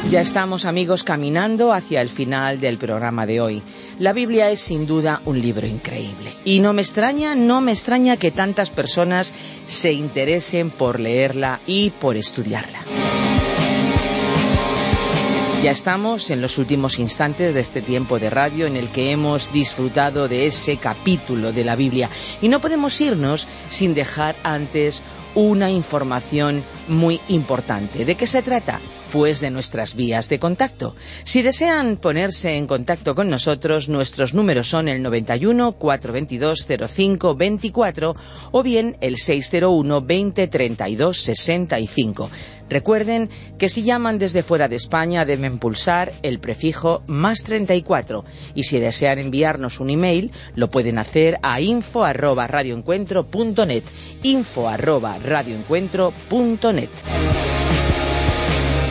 Ya 0.10 0.22
estamos 0.22 0.66
amigos 0.66 1.04
caminando 1.04 1.72
hacia 1.72 2.02
el 2.02 2.10
final 2.10 2.60
del 2.60 2.80
programa 2.80 3.28
de 3.28 3.42
hoy. 3.42 3.62
La 4.00 4.12
Biblia 4.12 4.50
es 4.50 4.60
sin 4.60 4.88
duda 4.88 5.22
un 5.26 5.40
libro 5.40 5.68
increíble. 5.68 6.34
Y 6.44 6.62
no 6.62 6.74
me 6.74 6.82
extraña, 6.82 7.36
no 7.36 7.62
me 7.62 7.74
extraña 7.74 8.18
que 8.18 8.32
tantas 8.32 8.72
personas 8.72 9.36
se 9.68 9.94
interesen 9.94 10.72
por 10.72 11.00
leerla 11.00 11.60
y 11.68 11.92
por 11.92 12.18
estudiarla. 12.18 12.80
Ya 15.62 15.72
estamos 15.72 16.32
en 16.32 16.42
los 16.42 16.58
últimos 16.58 16.98
instantes 16.98 17.54
de 17.54 17.60
este 17.60 17.84
tiempo 17.84 18.18
de 18.18 18.32
radio 18.32 18.66
en 18.66 18.78
el 18.78 18.88
que 18.90 19.12
hemos 19.12 19.54
disfrutado 19.54 20.28
de 20.28 20.48
ese 20.48 20.78
capítulo 20.78 21.52
de 21.52 21.66
la 21.66 21.76
Biblia 21.76 22.10
y 22.42 22.48
no 22.48 22.62
podemos 22.62 23.00
irnos 23.00 23.48
sin 23.68 23.94
dejar 23.94 24.38
antes 24.42 25.04
una 25.36 25.72
información 25.72 26.64
muy 26.88 27.20
importante. 27.28 28.06
¿De 28.06 28.16
qué 28.16 28.28
se 28.28 28.42
trata? 28.42 28.80
Pues 29.12 29.40
de 29.40 29.50
nuestras 29.50 29.96
vías 29.96 30.30
de 30.30 30.38
contacto. 30.38 30.96
Si 31.24 31.42
desean 31.42 31.98
ponerse 31.98 32.56
en 32.58 32.68
contacto 32.68 33.16
con 33.16 33.30
nosotros, 33.30 33.90
nuestros 33.90 34.34
números 34.34 34.70
son 34.70 34.88
el 34.88 35.02
91 35.02 35.74
422 35.74 36.68
05 36.88 37.36
24 37.36 38.16
o 38.52 38.64
bien 38.64 38.98
el 39.02 39.18
601 39.18 40.02
20 40.02 40.48
32 40.48 41.18
65. 41.18 42.30
Recuerden 42.70 43.30
que 43.58 43.68
si 43.68 43.84
llaman 43.84 44.20
desde 44.20 44.44
fuera 44.44 44.68
de 44.68 44.76
España 44.76 45.26
deben 45.26 45.58
pulsar 45.58 46.12
el 46.22 46.40
prefijo 46.40 47.02
más 47.08 47.44
34 47.44 48.24
y 48.54 48.64
si 48.64 48.80
desean 48.80 49.18
enviarnos 49.18 49.80
un 49.80 49.90
email 49.90 50.32
lo 50.56 50.70
pueden 50.70 51.00
hacer 51.00 51.40
a 51.42 51.62
info 51.62 52.06
arroba 52.06 52.46
radioencuentro.net 52.46 53.84
info 54.22 54.70
arroba 54.70 55.18
radioencuentro.net 55.24 56.90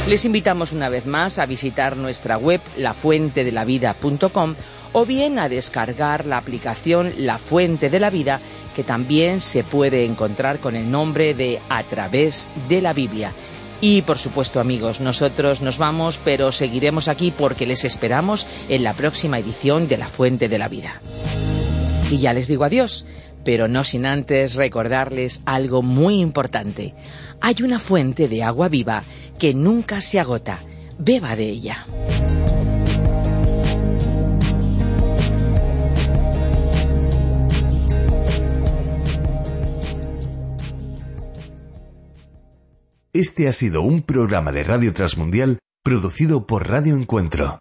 les 0.08 0.24
invitamos 0.24 0.72
una 0.72 0.88
vez 0.88 1.04
más 1.04 1.38
a 1.38 1.44
visitar 1.44 1.94
nuestra 1.94 2.38
web 2.38 2.62
lafuentedelavida.com 2.78 4.54
o 4.94 5.04
bien 5.04 5.38
a 5.38 5.50
descargar 5.50 6.24
la 6.24 6.38
aplicación 6.38 7.12
La 7.18 7.36
Fuente 7.36 7.90
de 7.90 8.00
la 8.00 8.08
Vida 8.08 8.40
que 8.74 8.84
también 8.84 9.40
se 9.40 9.64
puede 9.64 10.06
encontrar 10.06 10.60
con 10.60 10.76
el 10.76 10.90
nombre 10.90 11.34
de 11.34 11.58
A 11.68 11.82
través 11.82 12.48
de 12.70 12.80
la 12.80 12.94
Biblia. 12.94 13.32
Y 13.82 14.00
por 14.00 14.16
supuesto 14.16 14.60
amigos, 14.60 15.00
nosotros 15.00 15.60
nos 15.60 15.76
vamos, 15.76 16.18
pero 16.24 16.52
seguiremos 16.52 17.08
aquí 17.08 17.30
porque 17.30 17.66
les 17.66 17.84
esperamos 17.84 18.46
en 18.70 18.84
la 18.84 18.94
próxima 18.94 19.38
edición 19.38 19.88
de 19.88 19.98
La 19.98 20.08
Fuente 20.08 20.48
de 20.48 20.58
la 20.58 20.68
Vida. 20.68 21.02
Y 22.10 22.16
ya 22.16 22.32
les 22.32 22.48
digo 22.48 22.64
adiós, 22.64 23.04
pero 23.48 23.66
no 23.66 23.82
sin 23.82 24.04
antes 24.04 24.56
recordarles 24.56 25.40
algo 25.46 25.80
muy 25.80 26.20
importante. 26.20 26.94
Hay 27.40 27.54
una 27.64 27.78
fuente 27.78 28.28
de 28.28 28.42
agua 28.42 28.68
viva 28.68 29.04
que 29.38 29.54
nunca 29.54 30.02
se 30.02 30.20
agota. 30.20 30.58
Beba 30.98 31.34
de 31.34 31.44
ella. 31.48 31.86
Este 43.14 43.48
ha 43.48 43.54
sido 43.54 43.80
un 43.80 44.02
programa 44.02 44.52
de 44.52 44.62
Radio 44.62 44.92
Transmundial 44.92 45.58
producido 45.82 46.46
por 46.46 46.68
Radio 46.68 46.94
Encuentro, 46.94 47.60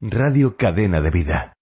Radio 0.00 0.56
Cadena 0.56 1.02
de 1.02 1.10
Vida. 1.10 1.57